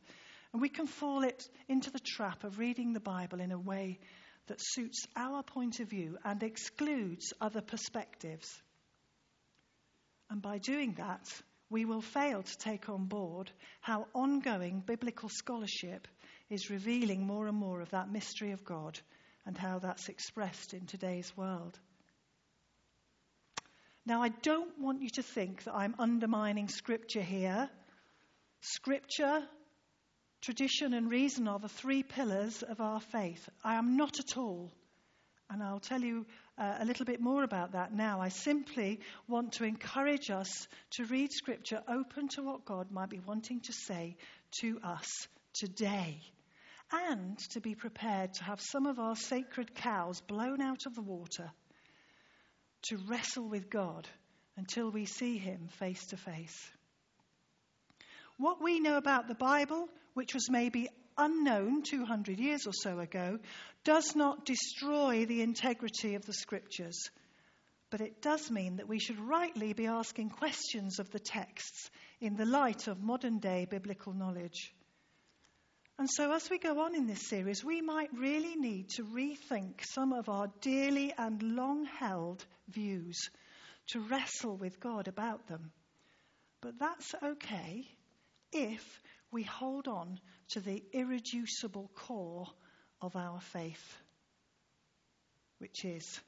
And 0.53 0.61
we 0.61 0.69
can 0.69 0.87
fall 0.87 1.23
it 1.23 1.49
into 1.67 1.91
the 1.91 1.99
trap 1.99 2.43
of 2.43 2.59
reading 2.59 2.93
the 2.93 2.99
Bible 2.99 3.39
in 3.41 3.51
a 3.51 3.59
way 3.59 3.99
that 4.47 4.61
suits 4.61 5.07
our 5.15 5.41
point 5.43 5.79
of 5.79 5.89
view 5.89 6.17
and 6.23 6.41
excludes 6.43 7.33
other 7.41 7.61
perspectives. 7.61 8.47
And 10.29 10.41
by 10.41 10.59
doing 10.59 10.93
that, 10.97 11.27
we 11.69 11.85
will 11.85 12.01
fail 12.01 12.43
to 12.43 12.57
take 12.57 12.89
on 12.89 13.05
board 13.05 13.51
how 13.81 14.07
ongoing 14.13 14.83
biblical 14.85 15.29
scholarship 15.29 16.07
is 16.49 16.69
revealing 16.69 17.25
more 17.25 17.47
and 17.47 17.57
more 17.57 17.81
of 17.81 17.89
that 17.89 18.11
mystery 18.11 18.51
of 18.51 18.63
God 18.63 18.99
and 19.45 19.57
how 19.57 19.79
that's 19.79 20.09
expressed 20.09 20.73
in 20.73 20.85
today's 20.85 21.31
world. 21.37 21.79
Now, 24.05 24.21
I 24.21 24.29
don't 24.29 24.79
want 24.79 25.01
you 25.01 25.09
to 25.11 25.23
think 25.23 25.63
that 25.63 25.73
I'm 25.73 25.95
undermining 25.97 26.67
Scripture 26.67 27.21
here. 27.21 27.69
Scripture 28.61 29.47
Tradition 30.45 30.93
and 30.93 31.09
reason 31.09 31.47
are 31.47 31.57
the 31.57 31.67
three 31.67 32.03
pillars 32.03 32.61
of 32.61 32.79
our 32.79 32.99
faith. 32.99 33.49
I 33.63 33.75
am 33.75 33.97
not 33.97 34.19
at 34.19 34.37
all. 34.37 34.71
And 35.49 35.63
I'll 35.63 35.79
tell 35.79 36.01
you 36.01 36.27
uh, 36.55 36.75
a 36.81 36.85
little 36.85 37.07
bit 37.07 37.19
more 37.19 37.43
about 37.43 37.71
that 37.71 37.91
now. 37.91 38.21
I 38.21 38.29
simply 38.29 38.99
want 39.27 39.53
to 39.53 39.63
encourage 39.63 40.29
us 40.29 40.67
to 40.91 41.05
read 41.05 41.31
Scripture 41.31 41.81
open 41.87 42.27
to 42.35 42.43
what 42.43 42.63
God 42.63 42.91
might 42.91 43.09
be 43.09 43.19
wanting 43.25 43.61
to 43.61 43.73
say 43.73 44.17
to 44.59 44.79
us 44.83 45.27
today. 45.55 46.21
And 46.91 47.37
to 47.51 47.61
be 47.61 47.75
prepared 47.75 48.33
to 48.35 48.43
have 48.43 48.61
some 48.61 48.85
of 48.85 48.99
our 48.99 49.15
sacred 49.15 49.75
cows 49.75 50.21
blown 50.21 50.61
out 50.61 50.85
of 50.85 50.95
the 50.95 51.01
water 51.01 51.51
to 52.83 52.97
wrestle 53.07 53.49
with 53.49 53.69
God 53.69 54.07
until 54.57 54.89
we 54.91 55.05
see 55.05 55.37
Him 55.37 55.67
face 55.79 56.05
to 56.07 56.17
face. 56.17 56.71
What 58.37 58.61
we 58.61 58.79
know 58.79 58.97
about 58.97 59.27
the 59.27 59.35
Bible 59.35 59.89
which 60.15 60.33
was 60.33 60.49
maybe 60.49 60.87
unknown 61.17 61.83
200 61.83 62.39
years 62.39 62.65
or 62.65 62.73
so 62.73 62.99
ago, 62.99 63.37
does 63.83 64.15
not 64.15 64.45
destroy 64.45 65.25
the 65.25 65.41
integrity 65.41 66.15
of 66.15 66.25
the 66.25 66.33
scriptures. 66.33 67.09
But 67.91 68.01
it 68.01 68.21
does 68.21 68.49
mean 68.49 68.77
that 68.77 68.87
we 68.87 68.99
should 68.99 69.19
rightly 69.19 69.73
be 69.73 69.87
asking 69.87 70.31
questions 70.31 70.99
of 70.99 71.11
the 71.11 71.19
texts 71.19 71.91
in 72.19 72.35
the 72.35 72.45
light 72.45 72.87
of 72.87 73.03
modern 73.03 73.39
day 73.39 73.67
biblical 73.69 74.13
knowledge. 74.13 74.73
And 75.97 76.09
so, 76.09 76.33
as 76.33 76.49
we 76.49 76.57
go 76.57 76.81
on 76.81 76.93
in 76.93 77.07
this 77.07 77.27
series, 77.29 77.63
we 77.63 77.81
might 77.81 78.09
really 78.13 78.55
need 78.55 78.89
to 78.91 79.03
rethink 79.03 79.85
some 79.85 80.11
of 80.11 80.27
our 80.27 80.51
dearly 80.59 81.13
and 81.17 81.41
long 81.41 81.85
held 81.85 82.45
views, 82.67 83.29
to 83.87 84.01
wrestle 84.01 84.57
with 84.57 84.79
God 84.79 85.07
about 85.07 85.47
them. 85.47 85.71
But 86.59 86.79
that's 86.79 87.13
okay 87.23 87.87
if 88.51 89.01
we 89.31 89.43
hold 89.43 89.87
on 89.87 90.19
to 90.49 90.59
the 90.59 90.83
irreducible 90.91 91.89
core 91.95 92.47
of 93.01 93.15
our 93.15 93.39
faith, 93.39 93.97
which 95.59 95.85
is 95.85 96.19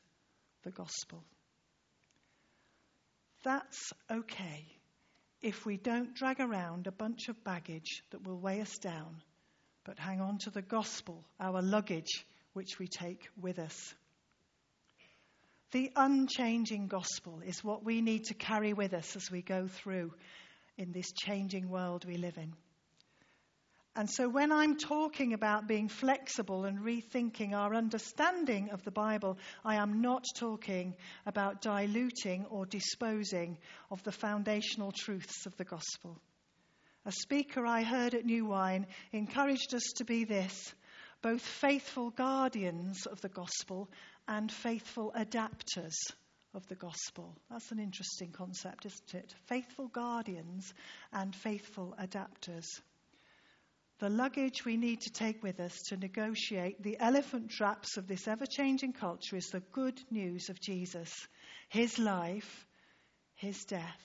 the 0.63 0.71
gospel. 0.71 1.23
That's 3.43 3.93
okay 4.11 4.65
if 5.41 5.65
we 5.65 5.77
don't 5.77 6.13
drag 6.13 6.39
around 6.39 6.87
a 6.87 6.91
bunch 6.91 7.29
of 7.29 7.43
baggage 7.43 8.03
that 8.11 8.25
will 8.25 8.39
weigh 8.39 8.61
us 8.61 8.77
down, 8.77 9.21
but 9.87 9.97
hang 9.97 10.19
on 10.19 10.37
to 10.37 10.49
the 10.49 10.61
gospel, 10.61 11.23
our 11.39 11.61
luggage, 11.61 12.25
which 12.51 12.77
we 12.77 12.87
take 12.89 13.29
with 13.39 13.57
us. 13.57 13.95
The 15.71 15.91
unchanging 15.95 16.87
gospel 16.87 17.41
is 17.45 17.63
what 17.63 17.85
we 17.85 18.01
need 18.01 18.25
to 18.25 18.33
carry 18.33 18.73
with 18.73 18.93
us 18.93 19.15
as 19.15 19.31
we 19.31 19.41
go 19.41 19.67
through 19.67 20.13
in 20.77 20.91
this 20.91 21.13
changing 21.13 21.69
world 21.69 22.03
we 22.03 22.17
live 22.17 22.37
in. 22.37 22.53
And 23.95 24.09
so, 24.09 24.27
when 24.27 24.51
I'm 24.51 24.77
talking 24.77 25.33
about 25.33 25.67
being 25.67 25.87
flexible 25.87 26.65
and 26.65 26.79
rethinking 26.79 27.53
our 27.53 27.73
understanding 27.73 28.69
of 28.71 28.83
the 28.83 28.91
Bible, 28.91 29.37
I 29.63 29.75
am 29.75 30.01
not 30.01 30.25
talking 30.35 30.95
about 31.25 31.61
diluting 31.61 32.45
or 32.49 32.65
disposing 32.65 33.57
of 33.89 34.03
the 34.03 34.11
foundational 34.11 34.91
truths 34.91 35.45
of 35.45 35.55
the 35.55 35.65
gospel. 35.65 36.19
A 37.07 37.11
speaker 37.13 37.65
I 37.65 37.83
heard 37.83 38.13
at 38.15 38.25
New 38.25 38.47
Wine 38.47 38.85
encouraged 39.13 39.73
us 39.73 39.93
to 39.95 40.03
be 40.03 40.25
this 40.25 40.75
both 41.21 41.41
faithful 41.41 42.09
guardians 42.09 43.05
of 43.05 43.21
the 43.21 43.29
gospel 43.29 43.89
and 44.27 44.51
faithful 44.51 45.13
adapters 45.15 45.95
of 46.53 46.67
the 46.67 46.75
gospel. 46.75 47.33
That's 47.49 47.71
an 47.71 47.79
interesting 47.79 48.33
concept, 48.33 48.85
isn't 48.85 49.15
it? 49.15 49.33
Faithful 49.45 49.87
guardians 49.87 50.73
and 51.13 51.33
faithful 51.33 51.95
adapters. 51.97 52.65
The 53.99 54.09
luggage 54.09 54.65
we 54.65 54.75
need 54.75 54.99
to 55.01 55.09
take 55.09 55.41
with 55.41 55.61
us 55.61 55.79
to 55.87 55.95
negotiate 55.95 56.83
the 56.83 56.99
elephant 56.99 57.51
traps 57.51 57.95
of 57.95 58.07
this 58.07 58.27
ever 58.27 58.45
changing 58.45 58.91
culture 58.91 59.37
is 59.37 59.47
the 59.47 59.63
good 59.71 59.97
news 60.11 60.49
of 60.49 60.59
Jesus, 60.59 61.13
his 61.69 61.97
life, 61.99 62.67
his 63.35 63.63
death, 63.63 64.03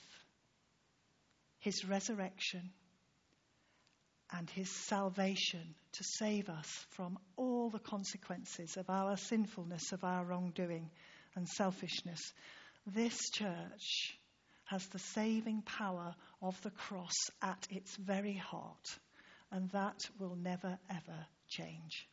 his 1.59 1.83
resurrection, 1.83 2.71
and 4.37 4.49
his 4.49 4.69
salvation 4.87 5.75
to 5.91 6.03
save 6.03 6.49
us 6.49 6.67
from 6.89 7.19
all 7.37 7.69
the 7.69 7.79
consequences 7.79 8.77
of 8.77 8.89
our 8.89 9.15
sinfulness, 9.15 9.91
of 9.91 10.03
our 10.03 10.25
wrongdoing 10.25 10.89
and 11.35 11.47
selfishness. 11.47 12.33
This 12.87 13.17
church 13.31 14.17
has 14.65 14.85
the 14.87 14.99
saving 14.99 15.61
power 15.61 16.15
of 16.41 16.59
the 16.61 16.71
cross 16.71 17.13
at 17.41 17.67
its 17.69 17.95
very 17.95 18.33
heart 18.33 18.97
and 19.51 19.69
that 19.69 19.99
will 20.19 20.35
never 20.35 20.79
ever 20.89 21.27
change. 21.47 22.07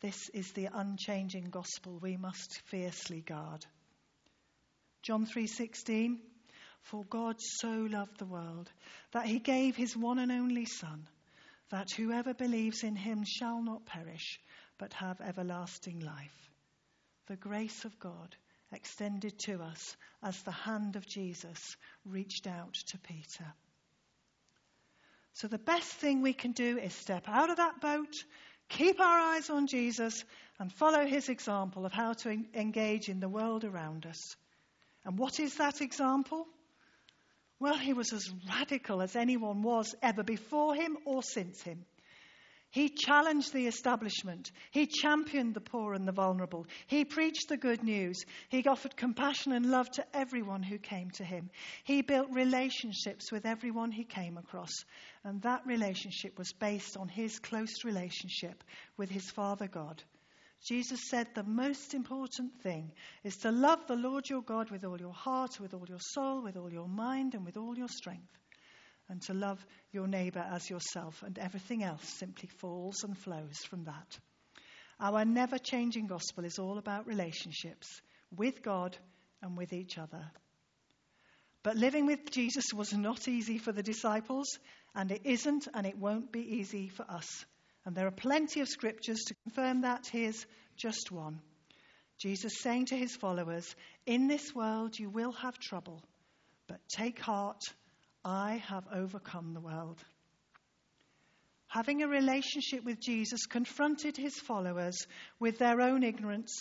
This 0.00 0.30
is 0.30 0.50
the 0.52 0.70
unchanging 0.72 1.50
gospel 1.50 1.98
we 2.00 2.16
must 2.16 2.62
fiercely 2.66 3.20
guard. 3.20 3.66
John 5.02 5.26
3:16 5.26 6.18
For 6.80 7.04
God 7.04 7.36
so 7.38 7.68
loved 7.68 8.18
the 8.18 8.24
world 8.24 8.72
that 9.12 9.26
he 9.26 9.40
gave 9.40 9.76
his 9.76 9.94
one 9.94 10.18
and 10.18 10.32
only 10.32 10.64
son 10.64 11.06
that 11.70 11.90
whoever 11.90 12.34
believes 12.34 12.82
in 12.82 12.96
him 12.96 13.24
shall 13.24 13.62
not 13.62 13.86
perish 13.86 14.40
but 14.78 14.94
have 14.94 15.20
everlasting 15.20 16.00
life. 16.00 16.50
The 17.26 17.36
grace 17.36 17.84
of 17.84 17.98
God 17.98 18.34
extended 18.72 19.38
to 19.40 19.62
us 19.62 19.96
as 20.22 20.40
the 20.42 20.52
hand 20.52 20.96
of 20.96 21.06
Jesus 21.06 21.76
reached 22.04 22.46
out 22.46 22.74
to 22.74 22.98
Peter. 22.98 23.52
So 25.34 25.48
the 25.48 25.58
best 25.58 25.88
thing 25.88 26.20
we 26.20 26.32
can 26.32 26.52
do 26.52 26.78
is 26.78 26.92
step 26.92 27.28
out 27.28 27.50
of 27.50 27.56
that 27.56 27.80
boat, 27.80 28.24
keep 28.68 29.00
our 29.00 29.34
eyes 29.34 29.50
on 29.50 29.66
Jesus, 29.66 30.24
and 30.58 30.72
follow 30.72 31.06
his 31.06 31.28
example 31.28 31.86
of 31.86 31.92
how 31.92 32.14
to 32.14 32.44
engage 32.54 33.08
in 33.08 33.20
the 33.20 33.28
world 33.28 33.64
around 33.64 34.06
us. 34.06 34.36
And 35.04 35.18
what 35.18 35.38
is 35.38 35.56
that 35.56 35.80
example? 35.80 36.46
Well, 37.60 37.76
he 37.76 37.92
was 37.92 38.12
as 38.12 38.30
radical 38.48 39.02
as 39.02 39.16
anyone 39.16 39.62
was 39.62 39.94
ever 40.02 40.22
before 40.22 40.74
him 40.74 40.96
or 41.04 41.22
since 41.22 41.62
him. 41.62 41.84
He 42.70 42.90
challenged 42.90 43.54
the 43.54 43.66
establishment. 43.66 44.52
He 44.70 44.86
championed 44.86 45.54
the 45.54 45.60
poor 45.60 45.94
and 45.94 46.06
the 46.06 46.12
vulnerable. 46.12 46.66
He 46.86 47.04
preached 47.04 47.48
the 47.48 47.56
good 47.56 47.82
news. 47.82 48.22
He 48.50 48.62
offered 48.66 48.94
compassion 48.94 49.52
and 49.52 49.70
love 49.70 49.90
to 49.92 50.04
everyone 50.14 50.62
who 50.62 50.78
came 50.78 51.10
to 51.12 51.24
him. 51.24 51.50
He 51.84 52.02
built 52.02 52.30
relationships 52.30 53.32
with 53.32 53.46
everyone 53.46 53.90
he 53.90 54.04
came 54.04 54.36
across. 54.36 54.72
And 55.24 55.40
that 55.42 55.66
relationship 55.66 56.36
was 56.36 56.52
based 56.52 56.98
on 56.98 57.08
his 57.08 57.38
close 57.38 57.84
relationship 57.84 58.62
with 58.98 59.08
his 59.08 59.30
Father 59.30 59.66
God. 59.66 60.02
Jesus 60.64 61.00
said 61.08 61.28
the 61.34 61.44
most 61.44 61.94
important 61.94 62.60
thing 62.62 62.92
is 63.24 63.36
to 63.38 63.50
love 63.50 63.86
the 63.86 63.96
Lord 63.96 64.28
your 64.28 64.42
God 64.42 64.70
with 64.70 64.84
all 64.84 64.98
your 64.98 65.12
heart, 65.12 65.60
with 65.60 65.72
all 65.74 65.86
your 65.88 66.00
soul, 66.00 66.42
with 66.42 66.56
all 66.56 66.72
your 66.72 66.88
mind, 66.88 67.34
and 67.34 67.44
with 67.44 67.56
all 67.56 67.76
your 67.76 67.88
strength 67.88 68.38
and 69.08 69.22
to 69.22 69.34
love 69.34 69.64
your 69.92 70.06
neighbour 70.06 70.44
as 70.52 70.68
yourself, 70.68 71.22
and 71.22 71.38
everything 71.38 71.82
else 71.82 72.06
simply 72.06 72.48
falls 72.58 73.04
and 73.04 73.16
flows 73.16 73.58
from 73.68 73.84
that. 73.84 74.18
Our 75.00 75.24
never 75.24 75.58
changing 75.58 76.06
gospel 76.06 76.44
is 76.44 76.58
all 76.58 76.78
about 76.78 77.06
relationships 77.06 78.02
with 78.36 78.62
God 78.62 78.96
and 79.42 79.56
with 79.56 79.72
each 79.72 79.96
other. 79.96 80.30
But 81.62 81.76
living 81.76 82.06
with 82.06 82.30
Jesus 82.30 82.66
was 82.74 82.92
not 82.92 83.28
easy 83.28 83.58
for 83.58 83.72
the 83.72 83.82
disciples, 83.82 84.58
and 84.94 85.10
it 85.10 85.22
isn't 85.24 85.68
and 85.72 85.86
it 85.86 85.96
won't 85.96 86.30
be 86.32 86.56
easy 86.56 86.88
for 86.88 87.06
us. 87.08 87.44
And 87.88 87.96
there 87.96 88.06
are 88.06 88.10
plenty 88.10 88.60
of 88.60 88.68
scriptures 88.68 89.24
to 89.28 89.34
confirm 89.44 89.80
that. 89.80 90.06
Here's 90.12 90.44
just 90.76 91.10
one 91.10 91.40
Jesus 92.18 92.58
saying 92.60 92.84
to 92.86 92.94
his 92.94 93.16
followers, 93.16 93.74
In 94.04 94.28
this 94.28 94.54
world 94.54 94.98
you 94.98 95.08
will 95.08 95.32
have 95.32 95.58
trouble, 95.58 96.02
but 96.66 96.86
take 96.90 97.18
heart. 97.18 97.62
I 98.22 98.56
have 98.68 98.84
overcome 98.92 99.54
the 99.54 99.62
world. 99.62 100.04
Having 101.68 102.02
a 102.02 102.08
relationship 102.08 102.84
with 102.84 103.00
Jesus 103.00 103.46
confronted 103.46 104.18
his 104.18 104.38
followers 104.38 105.06
with 105.40 105.56
their 105.56 105.80
own 105.80 106.02
ignorance, 106.02 106.52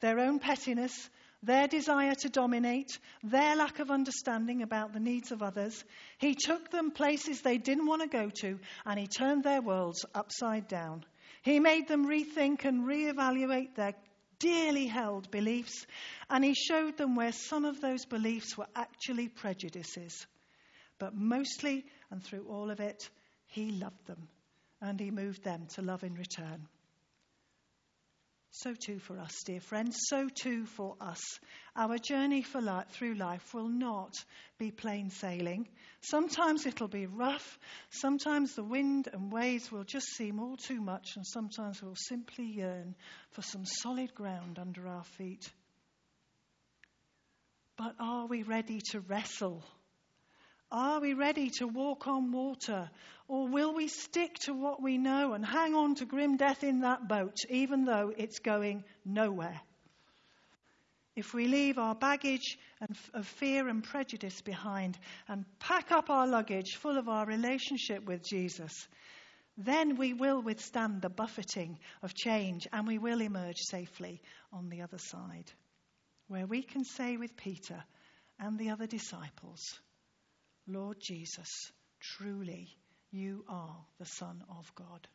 their 0.00 0.18
own 0.18 0.40
pettiness, 0.40 1.08
their 1.46 1.68
desire 1.68 2.14
to 2.16 2.28
dominate, 2.28 2.98
their 3.22 3.56
lack 3.56 3.78
of 3.78 3.90
understanding 3.90 4.62
about 4.62 4.92
the 4.92 5.00
needs 5.00 5.32
of 5.32 5.42
others. 5.42 5.84
He 6.18 6.34
took 6.34 6.70
them 6.70 6.90
places 6.90 7.40
they 7.40 7.58
didn't 7.58 7.86
want 7.86 8.02
to 8.02 8.08
go 8.08 8.30
to, 8.40 8.58
and 8.84 8.98
he 8.98 9.06
turned 9.06 9.44
their 9.44 9.62
worlds 9.62 10.04
upside 10.14 10.68
down. 10.68 11.04
He 11.42 11.60
made 11.60 11.88
them 11.88 12.06
rethink 12.06 12.64
and 12.64 12.84
reevaluate 12.84 13.76
their 13.76 13.94
dearly 14.38 14.86
held 14.86 15.30
beliefs, 15.30 15.86
and 16.28 16.44
he 16.44 16.54
showed 16.54 16.96
them 16.96 17.14
where 17.14 17.32
some 17.32 17.64
of 17.64 17.80
those 17.80 18.04
beliefs 18.04 18.58
were 18.58 18.68
actually 18.74 19.28
prejudices. 19.28 20.26
But 20.98 21.14
mostly 21.14 21.84
and 22.10 22.22
through 22.22 22.46
all 22.48 22.70
of 22.70 22.80
it, 22.80 23.08
he 23.46 23.70
loved 23.70 24.06
them 24.06 24.28
and 24.80 25.00
he 25.00 25.10
moved 25.10 25.42
them 25.42 25.66
to 25.74 25.82
love 25.82 26.04
in 26.04 26.14
return. 26.14 26.68
So 28.56 28.72
too 28.72 28.98
for 29.00 29.18
us, 29.18 29.42
dear 29.44 29.60
friends, 29.60 29.98
so 30.08 30.30
too 30.30 30.64
for 30.64 30.96
us. 30.98 31.20
Our 31.76 31.98
journey 31.98 32.42
through 32.42 33.14
life 33.14 33.52
will 33.52 33.68
not 33.68 34.14
be 34.56 34.70
plain 34.70 35.10
sailing. 35.10 35.68
Sometimes 36.00 36.64
it'll 36.64 36.88
be 36.88 37.04
rough. 37.04 37.58
Sometimes 37.90 38.54
the 38.54 38.64
wind 38.64 39.10
and 39.12 39.30
waves 39.30 39.70
will 39.70 39.84
just 39.84 40.06
seem 40.06 40.40
all 40.40 40.56
too 40.56 40.80
much, 40.80 41.16
and 41.16 41.26
sometimes 41.26 41.82
we'll 41.82 41.96
simply 41.96 42.46
yearn 42.46 42.94
for 43.32 43.42
some 43.42 43.66
solid 43.66 44.14
ground 44.14 44.58
under 44.58 44.88
our 44.88 45.04
feet. 45.04 45.52
But 47.76 47.94
are 48.00 48.24
we 48.26 48.42
ready 48.42 48.80
to 48.92 49.00
wrestle 49.00 49.64
are 50.70 51.00
we 51.00 51.14
ready 51.14 51.50
to 51.58 51.66
walk 51.66 52.06
on 52.06 52.32
water? 52.32 52.90
Or 53.28 53.48
will 53.48 53.74
we 53.74 53.88
stick 53.88 54.34
to 54.40 54.54
what 54.54 54.82
we 54.82 54.98
know 54.98 55.32
and 55.32 55.44
hang 55.44 55.74
on 55.74 55.96
to 55.96 56.04
grim 56.04 56.36
death 56.36 56.62
in 56.64 56.80
that 56.80 57.08
boat, 57.08 57.36
even 57.50 57.84
though 57.84 58.12
it's 58.16 58.38
going 58.38 58.84
nowhere? 59.04 59.60
If 61.16 61.32
we 61.32 61.48
leave 61.48 61.78
our 61.78 61.94
baggage 61.94 62.58
of 63.14 63.26
fear 63.26 63.68
and 63.68 63.82
prejudice 63.82 64.42
behind 64.42 64.98
and 65.28 65.46
pack 65.58 65.90
up 65.90 66.10
our 66.10 66.26
luggage 66.26 66.76
full 66.76 66.98
of 66.98 67.08
our 67.08 67.24
relationship 67.24 68.04
with 68.04 68.22
Jesus, 68.22 68.86
then 69.56 69.96
we 69.96 70.12
will 70.12 70.42
withstand 70.42 71.00
the 71.00 71.08
buffeting 71.08 71.78
of 72.02 72.14
change 72.14 72.68
and 72.70 72.86
we 72.86 72.98
will 72.98 73.22
emerge 73.22 73.56
safely 73.60 74.20
on 74.52 74.68
the 74.68 74.82
other 74.82 74.98
side, 74.98 75.50
where 76.28 76.46
we 76.46 76.62
can 76.62 76.84
say 76.84 77.16
with 77.16 77.34
Peter 77.36 77.82
and 78.38 78.58
the 78.58 78.68
other 78.68 78.86
disciples, 78.86 79.80
Lord 80.66 80.96
Jesus, 81.00 81.48
truly 82.00 82.68
you 83.12 83.44
are 83.48 83.76
the 83.98 84.04
Son 84.04 84.42
of 84.58 84.74
God. 84.74 85.06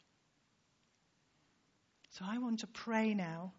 So 2.12 2.26
I 2.28 2.38
want 2.38 2.60
to 2.60 2.68
pray 2.68 3.14
now, 3.14 3.54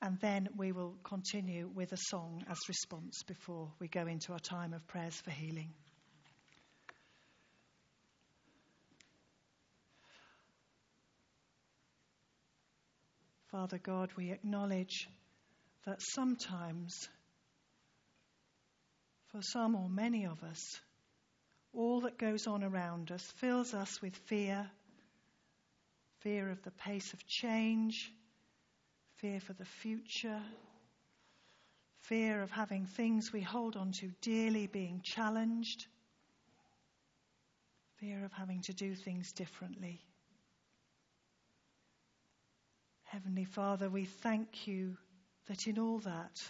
and 0.00 0.18
then 0.20 0.48
we 0.56 0.72
will 0.72 0.96
continue 1.04 1.70
with 1.72 1.92
a 1.92 1.96
song 1.96 2.44
as 2.48 2.58
response 2.68 3.22
before 3.26 3.70
we 3.78 3.88
go 3.88 4.06
into 4.06 4.32
our 4.32 4.40
time 4.40 4.72
of 4.72 4.86
prayers 4.86 5.20
for 5.20 5.30
healing. 5.30 5.72
Father 13.52 13.78
God, 13.78 14.10
we 14.16 14.32
acknowledge 14.32 15.08
that 15.84 16.00
sometimes, 16.00 16.94
for 19.30 19.42
some 19.42 19.74
or 19.74 19.88
many 19.88 20.24
of 20.24 20.42
us, 20.42 20.80
all 21.74 22.00
that 22.02 22.18
goes 22.18 22.46
on 22.46 22.62
around 22.62 23.10
us 23.10 23.22
fills 23.38 23.74
us 23.74 24.00
with 24.02 24.14
fear 24.16 24.70
fear 26.22 26.50
of 26.50 26.62
the 26.62 26.70
pace 26.70 27.12
of 27.12 27.26
change, 27.26 28.12
fear 29.16 29.40
for 29.40 29.54
the 29.54 29.64
future, 29.64 30.40
fear 32.02 32.42
of 32.42 32.50
having 32.52 32.86
things 32.86 33.32
we 33.32 33.40
hold 33.40 33.76
on 33.76 33.90
to 33.90 34.08
dearly 34.20 34.68
being 34.68 35.00
challenged, 35.02 35.86
fear 37.96 38.24
of 38.24 38.32
having 38.32 38.60
to 38.60 38.72
do 38.72 38.94
things 38.94 39.32
differently. 39.32 40.00
Heavenly 43.02 43.44
Father, 43.44 43.90
we 43.90 44.04
thank 44.04 44.68
you 44.68 44.96
that 45.48 45.66
in 45.66 45.78
all 45.78 45.98
that, 46.00 46.40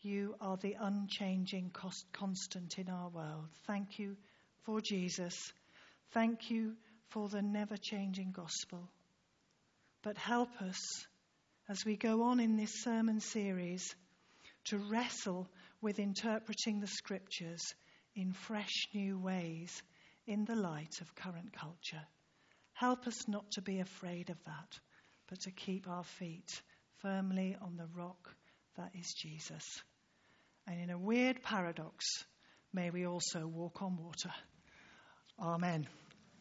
you 0.00 0.34
are 0.40 0.56
the 0.56 0.76
unchanging 0.80 1.72
constant 2.12 2.78
in 2.78 2.88
our 2.88 3.10
world. 3.10 3.48
Thank 3.66 3.98
you 3.98 4.16
for 4.64 4.80
Jesus. 4.80 5.52
Thank 6.12 6.50
you 6.50 6.74
for 7.08 7.28
the 7.28 7.42
never 7.42 7.76
changing 7.76 8.32
gospel. 8.32 8.88
But 10.02 10.18
help 10.18 10.60
us 10.60 11.06
as 11.68 11.84
we 11.84 11.96
go 11.96 12.24
on 12.24 12.40
in 12.40 12.56
this 12.56 12.82
sermon 12.82 13.20
series 13.20 13.94
to 14.64 14.78
wrestle 14.78 15.48
with 15.80 15.98
interpreting 15.98 16.80
the 16.80 16.86
scriptures 16.86 17.74
in 18.14 18.32
fresh 18.32 18.88
new 18.94 19.18
ways 19.18 19.82
in 20.26 20.44
the 20.44 20.54
light 20.54 21.00
of 21.00 21.14
current 21.14 21.52
culture. 21.52 22.02
Help 22.72 23.06
us 23.06 23.28
not 23.28 23.50
to 23.52 23.62
be 23.62 23.80
afraid 23.80 24.30
of 24.30 24.42
that, 24.44 24.78
but 25.28 25.40
to 25.40 25.50
keep 25.50 25.88
our 25.88 26.04
feet 26.04 26.62
firmly 27.02 27.56
on 27.60 27.76
the 27.76 27.88
rock 27.94 28.34
that 28.76 28.90
is 28.98 29.12
Jesus. 29.14 29.64
And 30.66 30.80
in 30.80 30.90
a 30.90 30.98
weird 30.98 31.42
paradox, 31.42 32.04
may 32.72 32.90
we 32.90 33.06
also 33.06 33.46
walk 33.46 33.82
on 33.82 33.96
water. 33.96 34.32
Amen. 35.38 35.86